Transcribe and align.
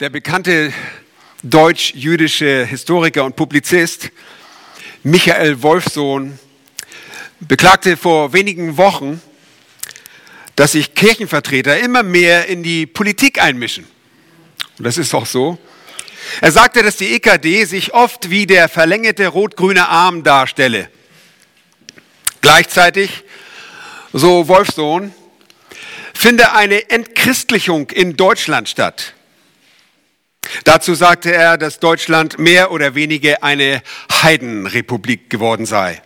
Der 0.00 0.08
bekannte 0.08 0.72
deutsch-jüdische 1.42 2.64
Historiker 2.64 3.22
und 3.22 3.36
Publizist 3.36 4.08
Michael 5.02 5.60
Wolfsohn 5.60 6.38
beklagte 7.40 7.98
vor 7.98 8.32
wenigen 8.32 8.78
Wochen, 8.78 9.20
dass 10.56 10.72
sich 10.72 10.94
Kirchenvertreter 10.94 11.78
immer 11.80 12.02
mehr 12.02 12.46
in 12.46 12.62
die 12.62 12.86
Politik 12.86 13.42
einmischen. 13.42 13.84
Und 14.78 14.86
das 14.86 14.96
ist 14.96 15.12
auch 15.12 15.26
so. 15.26 15.58
Er 16.40 16.50
sagte, 16.50 16.82
dass 16.82 16.96
die 16.96 17.12
EKD 17.16 17.66
sich 17.66 17.92
oft 17.92 18.30
wie 18.30 18.46
der 18.46 18.70
verlängerte 18.70 19.26
rot-grüne 19.26 19.86
Arm 19.86 20.22
darstelle. 20.22 20.88
Gleichzeitig, 22.40 23.22
so 24.14 24.48
Wolfsohn, 24.48 25.12
finde 26.14 26.54
eine 26.54 26.88
Entchristlichung 26.88 27.90
in 27.90 28.16
Deutschland 28.16 28.66
statt. 28.66 29.12
Dazu 30.64 30.94
sagte 30.94 31.32
er, 31.32 31.58
dass 31.58 31.80
Deutschland 31.80 32.38
mehr 32.38 32.70
oder 32.70 32.94
weniger 32.94 33.42
eine 33.42 33.82
Heidenrepublik 34.22 35.30
geworden 35.30 35.66
sei. 35.66 36.02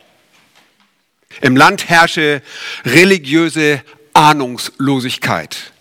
Im 1.41 1.57
Land 1.57 1.89
herrsche 1.89 2.43
religiöse 2.85 3.83
Ahnungslosigkeit. 4.13 5.73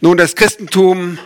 Nun, 0.00 0.16
das 0.16 0.34
Christentum 0.34 1.18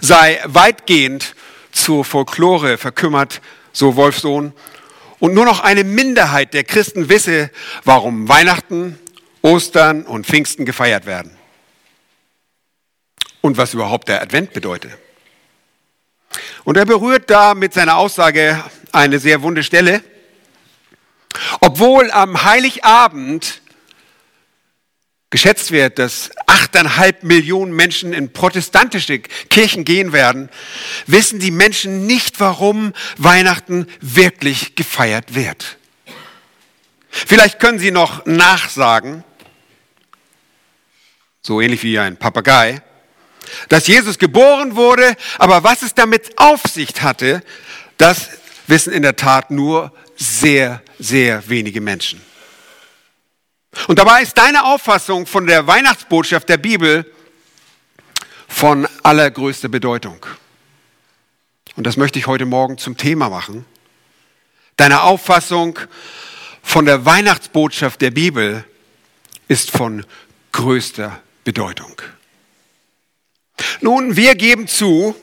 sei 0.00 0.40
weitgehend 0.44 1.34
zur 1.72 2.04
Folklore 2.04 2.78
verkümmert, 2.78 3.40
so 3.72 3.96
Wolfsohn, 3.96 4.52
und 5.18 5.34
nur 5.34 5.44
noch 5.44 5.60
eine 5.60 5.82
Minderheit 5.82 6.54
der 6.54 6.64
Christen 6.64 7.08
wisse, 7.08 7.50
warum 7.84 8.28
Weihnachten, 8.28 8.98
Ostern 9.42 10.04
und 10.04 10.26
Pfingsten 10.26 10.64
gefeiert 10.64 11.06
werden 11.06 11.35
und 13.40 13.56
was 13.56 13.74
überhaupt 13.74 14.08
der 14.08 14.22
Advent 14.22 14.52
bedeutet. 14.52 14.92
Und 16.64 16.76
er 16.76 16.84
berührt 16.84 17.30
da 17.30 17.54
mit 17.54 17.72
seiner 17.72 17.96
Aussage 17.96 18.62
eine 18.92 19.18
sehr 19.18 19.42
wunde 19.42 19.62
Stelle. 19.62 20.02
Obwohl 21.60 22.10
am 22.10 22.42
Heiligabend 22.44 23.60
geschätzt 25.30 25.70
wird, 25.70 25.98
dass 25.98 26.30
achteinhalb 26.46 27.22
Millionen 27.22 27.72
Menschen 27.72 28.12
in 28.12 28.32
protestantische 28.32 29.18
Kirchen 29.18 29.84
gehen 29.84 30.12
werden, 30.12 30.48
wissen 31.06 31.38
die 31.38 31.50
Menschen 31.50 32.06
nicht, 32.06 32.40
warum 32.40 32.92
Weihnachten 33.18 33.86
wirklich 34.00 34.76
gefeiert 34.76 35.34
wird. 35.34 35.78
Vielleicht 37.10 37.60
können 37.60 37.78
sie 37.78 37.90
noch 37.90 38.26
nachsagen, 38.26 39.24
so 41.42 41.60
ähnlich 41.60 41.82
wie 41.82 41.98
ein 41.98 42.16
Papagei, 42.16 42.82
dass 43.68 43.86
Jesus 43.86 44.18
geboren 44.18 44.76
wurde, 44.76 45.16
aber 45.38 45.64
was 45.64 45.82
es 45.82 45.94
damit 45.94 46.38
auf 46.38 46.62
sich 46.62 47.02
hatte, 47.02 47.42
das 47.98 48.28
wissen 48.66 48.92
in 48.92 49.02
der 49.02 49.16
Tat 49.16 49.50
nur 49.50 49.92
sehr, 50.16 50.82
sehr 50.98 51.48
wenige 51.48 51.80
Menschen. 51.80 52.20
Und 53.88 53.98
dabei 53.98 54.22
ist 54.22 54.38
deine 54.38 54.64
Auffassung 54.64 55.26
von 55.26 55.46
der 55.46 55.66
Weihnachtsbotschaft 55.66 56.48
der 56.48 56.56
Bibel 56.56 57.10
von 58.48 58.88
allergrößter 59.02 59.68
Bedeutung. 59.68 60.24
Und 61.76 61.86
das 61.86 61.96
möchte 61.96 62.18
ich 62.18 62.26
heute 62.26 62.46
Morgen 62.46 62.78
zum 62.78 62.96
Thema 62.96 63.28
machen. 63.28 63.66
Deine 64.76 65.02
Auffassung 65.02 65.78
von 66.62 66.86
der 66.86 67.04
Weihnachtsbotschaft 67.04 68.00
der 68.00 68.10
Bibel 68.10 68.64
ist 69.46 69.70
von 69.70 70.04
größter 70.52 71.20
Bedeutung. 71.44 72.00
Nun, 73.80 74.16
wir 74.16 74.34
geben 74.34 74.66
zu, 74.68 75.14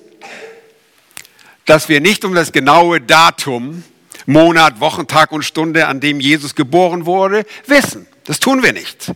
dass 1.65 1.89
wir 1.89 2.01
nicht 2.01 2.25
um 2.25 2.33
das 2.33 2.51
genaue 2.51 2.99
Datum, 2.99 3.83
Monat, 4.25 4.79
Wochentag 4.79 5.31
und 5.31 5.43
Stunde, 5.43 5.87
an 5.87 5.99
dem 5.99 6.19
Jesus 6.19 6.55
geboren 6.55 7.05
wurde, 7.05 7.45
wissen. 7.67 8.07
Das 8.25 8.39
tun 8.39 8.63
wir 8.63 8.73
nicht. 8.73 9.11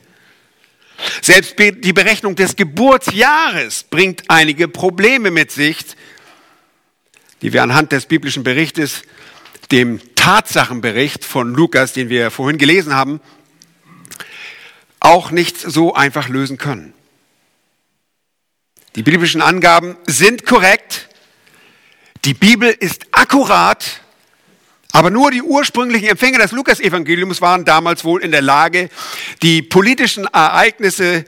Selbst 1.21 1.55
die 1.57 1.93
Berechnung 1.93 2.35
des 2.35 2.55
Geburtsjahres 2.55 3.83
bringt 3.83 4.23
einige 4.27 4.67
Probleme 4.67 5.31
mit 5.31 5.51
sich, 5.51 5.77
die 7.41 7.53
wir 7.53 7.63
anhand 7.63 7.91
des 7.91 8.07
biblischen 8.07 8.43
Berichtes, 8.43 9.03
dem 9.71 10.01
Tatsachenbericht 10.15 11.23
von 11.23 11.53
Lukas, 11.53 11.93
den 11.93 12.09
wir 12.09 12.31
vorhin 12.31 12.57
gelesen 12.57 12.95
haben, 12.95 13.21
auch 14.99 15.31
nicht 15.31 15.57
so 15.57 15.93
einfach 15.93 16.29
lösen 16.29 16.57
können. 16.57 16.93
Die 18.97 19.03
biblischen 19.03 19.43
Angaben 19.43 19.95
sind 20.07 20.43
korrekt. 20.43 21.07
Die 22.25 22.33
Bibel 22.33 22.67
ist 22.67 23.05
akkurat. 23.11 24.01
Aber 24.91 25.11
nur 25.11 25.29
die 25.29 25.43
ursprünglichen 25.43 26.07
Empfänger 26.07 26.39
des 26.39 26.51
Lukas-Evangeliums 26.51 27.39
waren 27.39 27.63
damals 27.63 28.03
wohl 28.03 28.23
in 28.23 28.31
der 28.31 28.41
Lage, 28.41 28.89
die 29.43 29.61
politischen 29.61 30.25
Ereignisse 30.25 31.25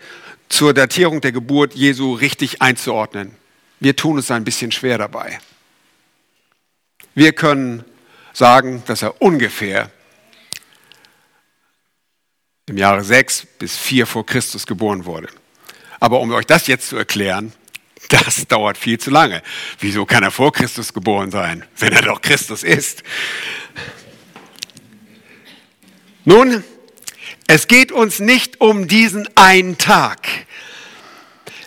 zur 0.49 0.73
Datierung 0.73 1.21
der 1.21 1.31
Geburt 1.31 1.75
Jesu 1.75 2.15
richtig 2.15 2.59
einzuordnen. 2.59 3.35
Wir 3.79 3.95
tun 3.95 4.17
uns 4.17 4.31
ein 4.31 4.43
bisschen 4.43 4.71
schwer 4.71 4.97
dabei. 4.97 5.39
Wir 7.13 7.33
können 7.33 7.85
sagen, 8.33 8.81
dass 8.87 9.03
er 9.03 9.21
ungefähr 9.21 9.91
im 12.65 12.77
Jahre 12.77 13.03
6 13.03 13.45
bis 13.59 13.77
4 13.77 14.07
vor 14.07 14.25
Christus 14.25 14.65
geboren 14.65 15.05
wurde. 15.05 15.29
Aber 15.99 16.19
um 16.19 16.31
euch 16.31 16.45
das 16.45 16.67
jetzt 16.67 16.89
zu 16.89 16.97
erklären, 16.97 17.53
das 18.09 18.47
dauert 18.47 18.77
viel 18.77 18.99
zu 18.99 19.09
lange. 19.09 19.41
Wieso 19.79 20.05
kann 20.05 20.23
er 20.23 20.31
vor 20.31 20.51
Christus 20.51 20.93
geboren 20.93 21.31
sein, 21.31 21.65
wenn 21.77 21.93
er 21.93 22.01
doch 22.01 22.21
Christus 22.21 22.63
ist? 22.63 23.03
Nun, 26.25 26.63
es 27.47 27.67
geht 27.67 27.91
uns 27.91 28.19
nicht 28.19 28.61
um 28.61 28.87
diesen 28.87 29.27
einen 29.35 29.77
Tag. 29.77 30.27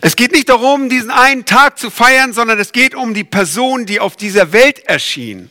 Es 0.00 0.16
geht 0.16 0.32
nicht 0.32 0.48
darum, 0.48 0.88
diesen 0.88 1.10
einen 1.10 1.44
Tag 1.44 1.78
zu 1.78 1.91
feiern, 1.91 2.32
sondern 2.32 2.59
es 2.59 2.72
geht 2.72 2.94
um 2.94 3.15
die 3.15 3.25
Person, 3.25 3.87
die 3.87 4.00
auf 4.00 4.16
dieser 4.16 4.53
Welt 4.53 4.81
erschien. 4.81 5.50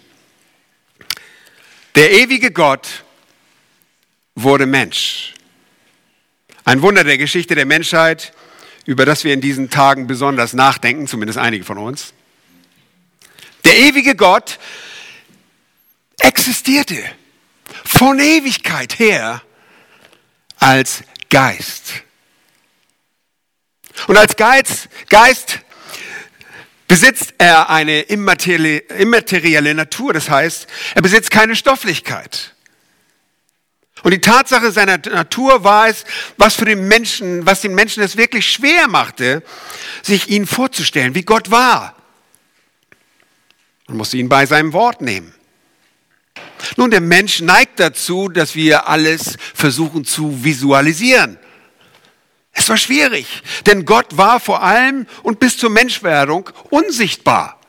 Der 1.95 2.11
ewige 2.11 2.51
Gott 2.51 3.03
wurde 4.35 4.65
Mensch. 4.65 5.33
Ein 6.63 6.81
Wunder 6.81 7.03
der 7.03 7.17
Geschichte 7.17 7.55
der 7.55 7.65
Menschheit 7.65 8.33
über 8.85 9.05
das 9.05 9.23
wir 9.23 9.33
in 9.33 9.41
diesen 9.41 9.69
Tagen 9.69 10.07
besonders 10.07 10.53
nachdenken, 10.53 11.07
zumindest 11.07 11.39
einige 11.39 11.63
von 11.63 11.77
uns. 11.77 12.13
Der 13.63 13.77
ewige 13.77 14.15
Gott 14.15 14.59
existierte 16.19 16.97
von 17.85 18.19
Ewigkeit 18.19 18.99
her 18.99 19.41
als 20.57 21.03
Geist. 21.29 22.03
Und 24.07 24.17
als 24.17 24.35
Geist, 24.35 24.89
Geist 25.09 25.59
besitzt 26.87 27.33
er 27.37 27.69
eine 27.69 28.01
immaterielle 28.01 29.73
Natur, 29.73 30.13
das 30.13 30.29
heißt, 30.29 30.67
er 30.95 31.01
besitzt 31.01 31.31
keine 31.31 31.55
Stofflichkeit. 31.55 32.53
Und 34.03 34.11
die 34.11 34.21
Tatsache 34.21 34.71
seiner 34.71 34.97
Natur 34.97 35.63
war 35.63 35.87
es, 35.87 36.05
was 36.37 36.55
für 36.55 36.65
den 36.65 36.87
Menschen, 36.87 37.45
was 37.45 37.61
den 37.61 37.75
Menschen 37.75 38.01
es 38.01 38.17
wirklich 38.17 38.49
schwer 38.49 38.87
machte, 38.87 39.43
sich 40.01 40.29
ihn 40.29 40.47
vorzustellen, 40.47 41.15
wie 41.15 41.23
Gott 41.23 41.51
war. 41.51 41.95
Man 43.87 43.97
musste 43.97 44.17
ihn 44.17 44.29
bei 44.29 44.45
seinem 44.45 44.73
Wort 44.73 45.01
nehmen. 45.01 45.33
Nun, 46.77 46.91
der 46.91 47.01
Mensch 47.01 47.41
neigt 47.41 47.79
dazu, 47.79 48.29
dass 48.29 48.55
wir 48.55 48.87
alles 48.87 49.37
versuchen 49.53 50.05
zu 50.05 50.43
visualisieren. 50.43 51.37
Es 52.53 52.69
war 52.69 52.77
schwierig, 52.77 53.43
denn 53.65 53.85
Gott 53.85 54.17
war 54.17 54.39
vor 54.39 54.61
allem 54.61 55.07
und 55.23 55.39
bis 55.39 55.57
zur 55.57 55.69
Menschwerdung 55.69 56.49
unsichtbar. 56.69 57.59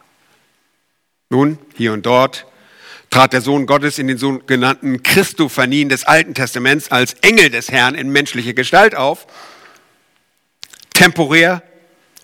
Nun, 1.31 1.59
hier 1.77 1.93
und 1.93 2.05
dort 2.05 2.47
trat 3.13 3.35
der 3.35 3.43
Sohn 3.43 3.67
Gottes 3.67 3.99
in 3.99 4.09
den 4.09 4.17
sogenannten 4.17 5.03
Christophanien 5.03 5.91
des 5.91 6.05
Alten 6.05 6.33
Testaments 6.35 6.91
als 6.91 7.13
Engel 7.21 7.51
des 7.51 7.71
Herrn 7.71 7.95
in 7.95 8.09
menschlicher 8.09 8.55
Gestalt 8.55 8.95
auf, 8.95 9.27
temporär 10.95 11.63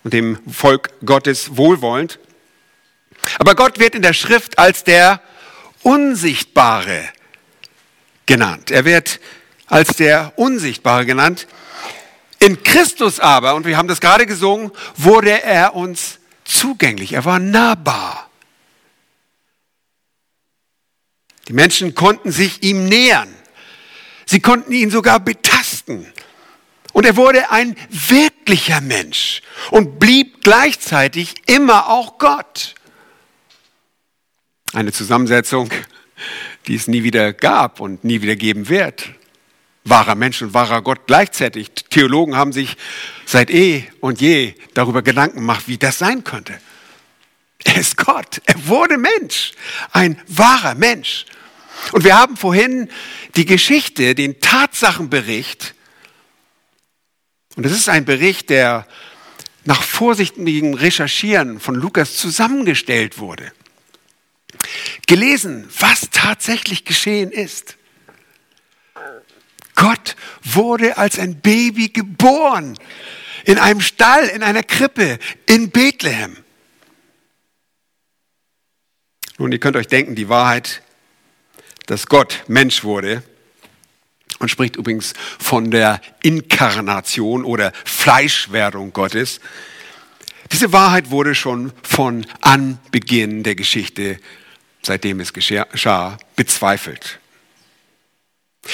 und 0.03 0.13
dem 0.13 0.39
Volk 0.51 0.89
Gottes 1.05 1.55
wohlwollend. 1.57 2.17
Aber 3.37 3.53
Gott 3.53 3.79
wird 3.79 3.93
in 3.93 4.01
der 4.01 4.13
Schrift 4.13 4.57
als 4.57 4.83
der 4.83 5.21
Unsichtbare 5.83 7.07
genannt. 8.25 8.71
Er 8.71 8.83
wird 8.83 9.19
als 9.67 9.95
der 9.95 10.33
Unsichtbare 10.37 11.05
genannt. 11.05 11.47
In 12.39 12.63
Christus 12.63 13.19
aber, 13.19 13.53
und 13.53 13.67
wir 13.67 13.77
haben 13.77 13.87
das 13.87 14.01
gerade 14.01 14.25
gesungen, 14.25 14.71
wurde 14.95 15.43
er 15.43 15.75
uns 15.75 16.17
zugänglich. 16.45 17.13
Er 17.13 17.25
war 17.25 17.37
nahbar. 17.37 18.28
Die 21.49 21.53
Menschen 21.53 21.95
konnten 21.95 22.31
sich 22.31 22.61
ihm 22.61 22.85
nähern. 22.85 23.27
Sie 24.27 24.39
konnten 24.39 24.71
ihn 24.71 24.91
sogar 24.91 25.19
betasten. 25.19 26.05
Und 26.93 27.05
er 27.07 27.17
wurde 27.17 27.49
ein 27.49 27.75
wirklicher 27.89 28.81
Mensch 28.81 29.41
und 29.71 29.97
blieb 29.97 30.43
gleichzeitig 30.43 31.33
immer 31.47 31.89
auch 31.89 32.19
Gott. 32.19 32.75
Eine 34.73 34.91
Zusammensetzung, 34.91 35.71
die 36.67 36.75
es 36.75 36.87
nie 36.87 37.01
wieder 37.01 37.33
gab 37.33 37.79
und 37.79 38.03
nie 38.03 38.21
wieder 38.21 38.35
geben 38.35 38.69
wird. 38.69 39.09
Wahrer 39.85 40.13
Mensch 40.13 40.43
und 40.43 40.53
wahrer 40.53 40.83
Gott 40.83 41.07
gleichzeitig. 41.07 41.71
Theologen 41.89 42.35
haben 42.35 42.53
sich 42.53 42.77
seit 43.25 43.49
eh 43.49 43.89
und 44.01 44.21
je 44.21 44.53
darüber 44.75 45.01
Gedanken 45.01 45.37
gemacht, 45.37 45.63
wie 45.65 45.79
das 45.79 45.97
sein 45.97 46.23
könnte. 46.23 46.59
Er 47.63 47.77
ist 47.77 47.97
Gott. 47.97 48.39
Er 48.45 48.67
wurde 48.67 48.99
Mensch. 48.99 49.53
Ein 49.91 50.21
wahrer 50.27 50.75
Mensch. 50.75 51.25
Und 51.91 52.03
wir 52.03 52.17
haben 52.17 52.37
vorhin 52.37 52.89
die 53.35 53.45
Geschichte, 53.45 54.15
den 54.15 54.39
Tatsachenbericht. 54.39 55.75
Und 57.55 57.65
es 57.65 57.71
ist 57.71 57.89
ein 57.89 58.05
Bericht, 58.05 58.49
der 58.49 58.87
nach 59.65 59.83
vorsichtigem 59.83 60.73
Recherchieren 60.73 61.59
von 61.59 61.75
Lukas 61.75 62.15
zusammengestellt 62.15 63.19
wurde. 63.19 63.51
Gelesen, 65.07 65.69
was 65.79 66.09
tatsächlich 66.11 66.85
geschehen 66.85 67.31
ist. 67.31 67.75
Gott 69.75 70.15
wurde 70.43 70.97
als 70.97 71.19
ein 71.19 71.39
Baby 71.39 71.89
geboren. 71.89 72.77
In 73.45 73.57
einem 73.57 73.81
Stall, 73.81 74.27
in 74.27 74.43
einer 74.43 74.63
Krippe, 74.63 75.19
in 75.45 75.71
Bethlehem. 75.71 76.37
Nun, 79.37 79.51
ihr 79.53 79.59
könnt 79.59 79.77
euch 79.77 79.87
denken, 79.87 80.15
die 80.15 80.27
Wahrheit, 80.27 80.83
dass 81.89 82.05
Gott 82.05 82.43
Mensch 82.47 82.83
wurde, 82.83 83.23
und 84.37 84.49
spricht 84.49 84.77
übrigens 84.77 85.13
von 85.37 85.69
der 85.69 85.99
Inkarnation 86.21 87.43
oder 87.43 87.73
Fleischwerdung 87.83 88.93
Gottes. 88.93 89.41
Diese 90.51 90.71
Wahrheit 90.71 91.11
wurde 91.11 91.35
schon 91.35 91.73
von 91.83 92.25
Anbeginn 92.39 93.43
der 93.43 93.55
Geschichte, 93.55 94.19
seitdem 94.81 95.19
es 95.19 95.33
geschah, 95.33 96.17
bezweifelt. 96.35 97.19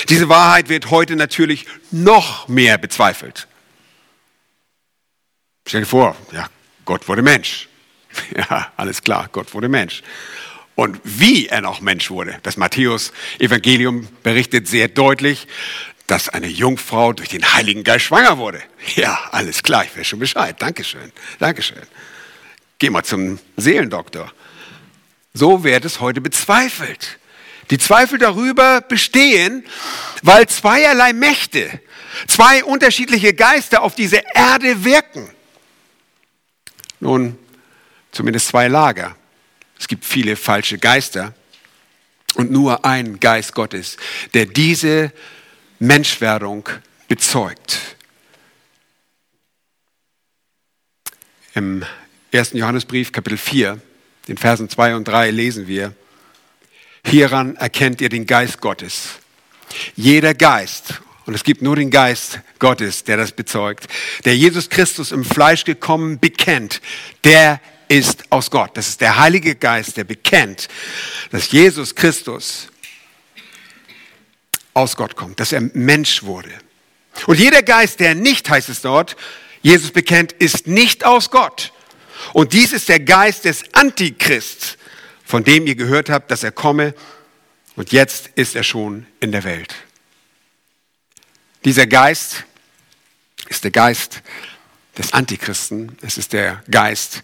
Diese 0.09 0.29
Wahrheit 0.29 0.69
wird 0.69 0.91
heute 0.91 1.15
natürlich 1.15 1.65
noch 1.89 2.47
mehr 2.47 2.77
bezweifelt. 2.77 3.47
Stell 5.67 5.81
dir 5.81 5.87
vor, 5.87 6.15
ja, 6.31 6.47
Gott 6.83 7.07
wurde 7.07 7.21
Mensch. 7.21 7.69
Ja, 8.37 8.71
alles 8.77 9.01
klar, 9.01 9.27
Gott 9.31 9.53
wurde 9.53 9.67
Mensch 9.67 10.01
und 10.75 10.99
wie 11.03 11.47
er 11.47 11.61
noch 11.61 11.81
Mensch 11.81 12.09
wurde. 12.09 12.37
Das 12.43 12.57
Matthäus-Evangelium 12.57 14.07
berichtet 14.23 14.67
sehr 14.67 14.87
deutlich, 14.87 15.47
dass 16.07 16.29
eine 16.29 16.47
Jungfrau 16.47 17.13
durch 17.13 17.29
den 17.29 17.53
Heiligen 17.53 17.83
Geist 17.83 18.05
schwanger 18.05 18.37
wurde. 18.37 18.61
Ja, 18.95 19.29
alles 19.31 19.63
klar, 19.63 19.83
ich 19.83 19.97
weiß 19.97 20.05
schon 20.05 20.19
Bescheid. 20.19 20.55
Dankeschön, 20.61 21.11
Dankeschön. 21.39 21.81
Geh 22.77 22.91
mal 22.91 23.03
zum 23.03 23.39
Seelendoktor. 23.57 24.31
So 25.33 25.63
wird 25.63 25.85
es 25.85 25.99
heute 25.99 26.21
bezweifelt. 26.21 27.17
Die 27.71 27.79
Zweifel 27.79 28.19
darüber 28.19 28.81
bestehen, 28.81 29.65
weil 30.21 30.47
zweierlei 30.47 31.13
Mächte, 31.13 31.79
zwei 32.27 32.63
unterschiedliche 32.63 33.33
Geister 33.33 33.81
auf 33.81 33.95
diese 33.95 34.21
Erde 34.35 34.83
wirken. 34.83 35.27
Nun, 36.99 37.37
zumindest 38.11 38.49
zwei 38.49 38.67
Lager. 38.67 39.15
Es 39.85 39.87
gibt 39.87 40.03
viele 40.03 40.35
falsche 40.35 40.79
Geister 40.79 41.35
und 42.33 42.49
nur 42.49 42.85
ein 42.85 43.19
Geist 43.19 43.53
Gottes, 43.53 43.97
der 44.33 44.47
diese 44.47 45.13
Menschwerdung 45.77 46.67
bezeugt. 47.07 47.95
Im 51.53 51.85
1. 52.33 52.53
Johannesbrief, 52.53 53.11
Kapitel 53.11 53.37
4, 53.37 53.79
den 54.27 54.37
Versen 54.37 54.69
2 54.69 54.95
und 54.95 55.07
3 55.07 55.29
lesen 55.29 55.67
wir, 55.67 55.93
hieran 57.05 57.55
erkennt 57.55 58.01
ihr 58.01 58.09
den 58.09 58.25
Geist 58.25 58.61
Gottes. 58.61 59.19
Jeder 59.95 60.33
Geist, 60.33 60.99
und 61.27 61.35
es 61.35 61.43
gibt 61.43 61.61
nur 61.61 61.75
den 61.75 61.91
Geist 61.91 62.39
Gottes, 62.57 63.03
der 63.03 63.17
das 63.17 63.33
bezeugt, 63.33 63.85
der 64.25 64.35
Jesus 64.35 64.71
Christus 64.71 65.11
im 65.11 65.23
Fleisch 65.23 65.63
gekommen 65.63 66.17
bekennt, 66.17 66.81
der 67.23 67.61
ist 67.87 68.31
aus 68.31 68.49
Gott. 68.51 68.71
Das 68.75 68.87
ist 68.87 69.01
der 69.01 69.17
Heilige 69.17 69.55
Geist, 69.55 69.97
der 69.97 70.03
bekennt, 70.03 70.67
dass 71.31 71.51
Jesus 71.51 71.95
Christus 71.95 72.67
aus 74.73 74.95
Gott 74.95 75.15
kommt, 75.15 75.39
dass 75.39 75.51
er 75.51 75.61
Mensch 75.61 76.23
wurde. 76.23 76.51
Und 77.27 77.39
jeder 77.39 77.63
Geist, 77.63 77.99
der 77.99 78.13
nicht, 78.13 78.49
heißt 78.49 78.69
es 78.69 78.81
dort, 78.81 79.15
Jesus 79.61 79.91
bekennt, 79.91 80.33
ist 80.33 80.67
nicht 80.67 81.05
aus 81.05 81.31
Gott. 81.31 81.71
Und 82.33 82.53
dies 82.53 82.73
ist 82.73 82.89
der 82.89 82.99
Geist 82.99 83.45
des 83.45 83.63
Antichrist, 83.73 84.77
von 85.23 85.43
dem 85.43 85.65
ihr 85.65 85.75
gehört 85.75 86.09
habt, 86.09 86.29
dass 86.29 86.43
er 86.43 86.51
komme. 86.51 86.93
Und 87.75 87.91
jetzt 87.91 88.29
ist 88.35 88.55
er 88.55 88.63
schon 88.63 89.07
in 89.19 89.31
der 89.31 89.43
Welt. 89.43 89.73
Dieser 91.63 91.87
Geist 91.87 92.43
ist 93.47 93.63
der 93.63 93.71
Geist 93.71 94.21
des 94.97 95.13
Antichristen. 95.13 95.97
Es 96.01 96.17
ist 96.17 96.33
der 96.33 96.63
Geist 96.69 97.23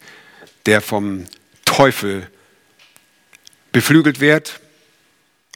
der 0.65 0.81
vom 0.81 1.25
Teufel 1.65 2.29
beflügelt 3.71 4.19
wird, 4.19 4.59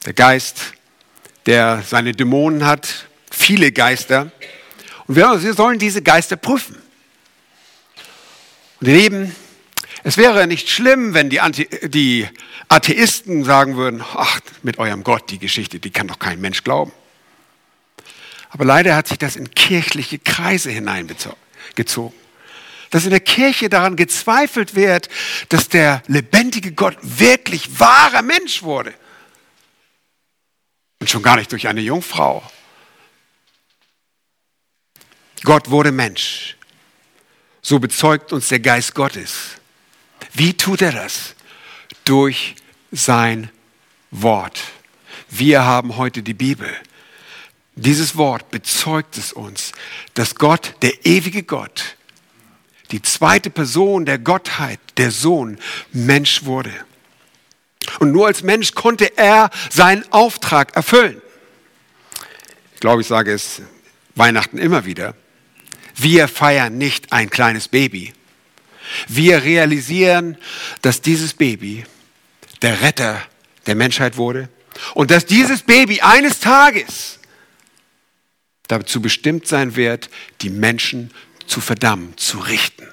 der 0.06 0.13
Geist, 0.13 0.74
der 1.46 1.84
seine 1.86 2.13
Dämonen 2.13 2.66
hat, 2.66 3.07
viele 3.31 3.72
Geister. 3.72 4.31
Und 5.07 5.16
wir, 5.16 5.38
sollen 5.54 5.80
diese 5.80 6.02
Geister 6.02 6.36
prüfen. 6.36 6.81
Und 8.80 8.88
ihr 8.88 8.96
Lieben, 8.96 9.36
es 10.04 10.18
wäre 10.18 10.48
nicht 10.48 10.69
schlimm, 10.69 11.13
wenn 11.13 11.30
die, 11.30 11.40
Anti, 11.40 11.68
die 11.90 12.28
Atheisten 12.69 13.44
sagen 13.44 13.75
würden, 13.75 14.02
ach, 14.02 14.40
mit 14.63 14.78
eurem 14.78 15.04
Gott, 15.04 15.30
die 15.31 15.40
Geschichte, 15.40 15.80
die 15.80 15.92
kann 15.92 16.07
doch 16.07 16.19
kein 16.19 16.40
Mensch 16.42 16.63
glauben. 16.63 16.92
Aber 18.50 18.66
leider 18.66 18.96
hat 18.96 19.07
sich 19.07 19.18
das 19.18 19.36
in 19.36 19.52
kirchliche 19.52 20.19
Kreise 20.19 20.72
hineingezogen 20.72 22.25
dass 22.89 23.05
in 23.05 23.11
der 23.11 23.19
Kirche 23.19 23.69
daran 23.69 23.95
gezweifelt 23.95 24.75
wird, 24.75 25.09
dass 25.49 25.69
der 25.69 26.03
lebendige 26.07 26.71
Gott 26.71 26.97
wirklich 27.01 27.79
wahrer 27.79 28.21
Mensch 28.21 28.63
wurde. 28.63 28.93
Und 30.99 31.09
schon 31.09 31.23
gar 31.23 31.37
nicht 31.37 31.51
durch 31.51 31.67
eine 31.67 31.81
Jungfrau. 31.81 32.43
Gott 35.43 35.69
wurde 35.69 35.91
Mensch. 35.91 36.55
So 37.61 37.79
bezeugt 37.79 38.33
uns 38.33 38.47
der 38.49 38.59
Geist 38.59 38.95
Gottes. 38.95 39.51
Wie 40.33 40.55
tut 40.55 40.81
er 40.81 40.91
das? 40.91 41.35
Durch 42.04 42.56
sein 42.92 43.49
Wort. 44.11 44.61
Wir 45.30 45.63
haben 45.63 45.97
heute 45.97 46.23
die 46.23 46.33
Bibel. 46.33 46.69
Dieses 47.75 48.15
Wort 48.15 48.51
bezeugt 48.51 49.18
es 49.18 49.33
uns, 49.33 49.73
dass 50.13 50.35
Gott, 50.35 50.75
der 50.81 51.06
ewige 51.06 51.44
Gott, 51.44 51.97
die 52.92 53.01
zweite 53.01 53.49
Person 53.49 54.06
der 54.06 54.19
Gottheit, 54.19 54.80
der 54.97 55.11
Sohn, 55.11 55.59
Mensch 55.92 56.45
wurde. 56.45 56.73
Und 57.99 58.11
nur 58.11 58.27
als 58.27 58.44
Mensch 58.44 58.73
konnte 58.73 59.18
er 59.18 59.49
seinen 59.69 60.11
Auftrag 60.11 60.75
erfüllen. 60.75 61.21
Ich 62.73 62.80
glaube, 62.80 63.01
ich 63.01 63.07
sage 63.07 63.33
es 63.33 63.61
Weihnachten 64.15 64.57
immer 64.57 64.85
wieder. 64.85 65.15
Wir 65.95 66.27
feiern 66.27 66.77
nicht 66.77 67.11
ein 67.11 67.30
kleines 67.30 67.68
Baby. 67.68 68.13
Wir 69.07 69.44
realisieren, 69.44 70.37
dass 70.81 71.01
dieses 71.01 71.33
Baby 71.33 71.85
der 72.61 72.81
Retter 72.81 73.21
der 73.65 73.75
Menschheit 73.75 74.18
wurde 74.18 74.49
und 74.94 75.11
dass 75.11 75.25
dieses 75.25 75.63
Baby 75.63 76.01
eines 76.01 76.39
Tages 76.39 77.19
dazu 78.68 79.01
bestimmt 79.01 79.47
sein 79.47 79.75
wird, 79.75 80.09
die 80.42 80.49
Menschen 80.49 81.11
zu 81.47 81.61
verdammen, 81.61 82.18
zu 82.18 82.40
richten. 82.40 82.87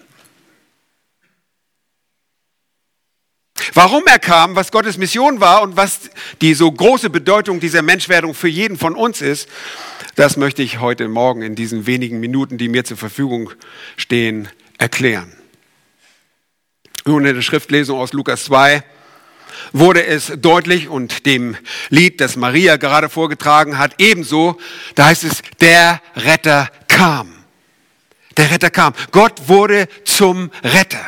Warum 3.74 4.06
er 4.06 4.18
kam, 4.18 4.54
was 4.54 4.70
Gottes 4.70 4.98
Mission 4.98 5.40
war 5.40 5.62
und 5.62 5.76
was 5.76 6.10
die 6.40 6.54
so 6.54 6.70
große 6.70 7.10
Bedeutung 7.10 7.60
dieser 7.60 7.82
Menschwerdung 7.82 8.34
für 8.34 8.48
jeden 8.48 8.76
von 8.76 8.94
uns 8.94 9.22
ist, 9.22 9.48
das 10.14 10.36
möchte 10.36 10.62
ich 10.62 10.80
heute 10.80 11.08
Morgen 11.08 11.42
in 11.42 11.54
diesen 11.54 11.86
wenigen 11.86 12.20
Minuten, 12.20 12.58
die 12.58 12.68
mir 12.68 12.84
zur 12.84 12.98
Verfügung 12.98 13.50
stehen, 13.96 14.48
erklären. 14.78 15.32
Nun 17.06 17.24
in 17.24 17.34
der 17.34 17.42
Schriftlesung 17.42 17.98
aus 17.98 18.12
Lukas 18.12 18.44
2 18.44 18.84
wurde 19.72 20.04
es 20.04 20.32
deutlich 20.36 20.88
und 20.88 21.24
dem 21.26 21.56
Lied, 21.88 22.20
das 22.20 22.36
Maria 22.36 22.76
gerade 22.76 23.08
vorgetragen 23.08 23.78
hat, 23.78 23.94
ebenso, 23.98 24.58
da 24.94 25.06
heißt 25.06 25.24
es, 25.24 25.42
der 25.60 26.00
Retter 26.14 26.70
kam. 26.88 27.41
Der 28.36 28.50
Retter 28.50 28.70
kam. 28.70 28.94
Gott 29.10 29.48
wurde 29.48 29.88
zum 30.04 30.50
Retter. 30.62 31.04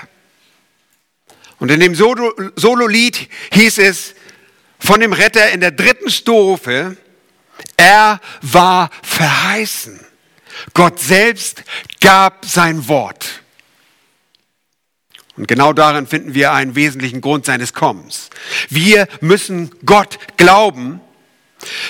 Und 1.58 1.70
in 1.70 1.80
dem 1.80 1.94
Solo-Lied 1.94 3.28
hieß 3.52 3.78
es 3.78 4.14
von 4.78 5.00
dem 5.00 5.12
Retter 5.12 5.50
in 5.50 5.60
der 5.60 5.70
dritten 5.70 6.10
Strophe, 6.10 6.96
er 7.76 8.20
war 8.42 8.90
verheißen 9.02 10.04
Gott 10.72 11.00
selbst 11.00 11.64
gab 12.00 12.44
sein 12.44 12.88
Wort. 12.88 13.42
Und 15.36 15.48
genau 15.48 15.72
darin 15.72 16.06
finden 16.06 16.34
wir 16.34 16.52
einen 16.52 16.76
wesentlichen 16.76 17.20
Grund 17.20 17.44
seines 17.44 17.72
Kommens. 17.72 18.30
Wir 18.68 19.08
müssen 19.20 19.70
Gott 19.84 20.18
glauben, 20.36 21.00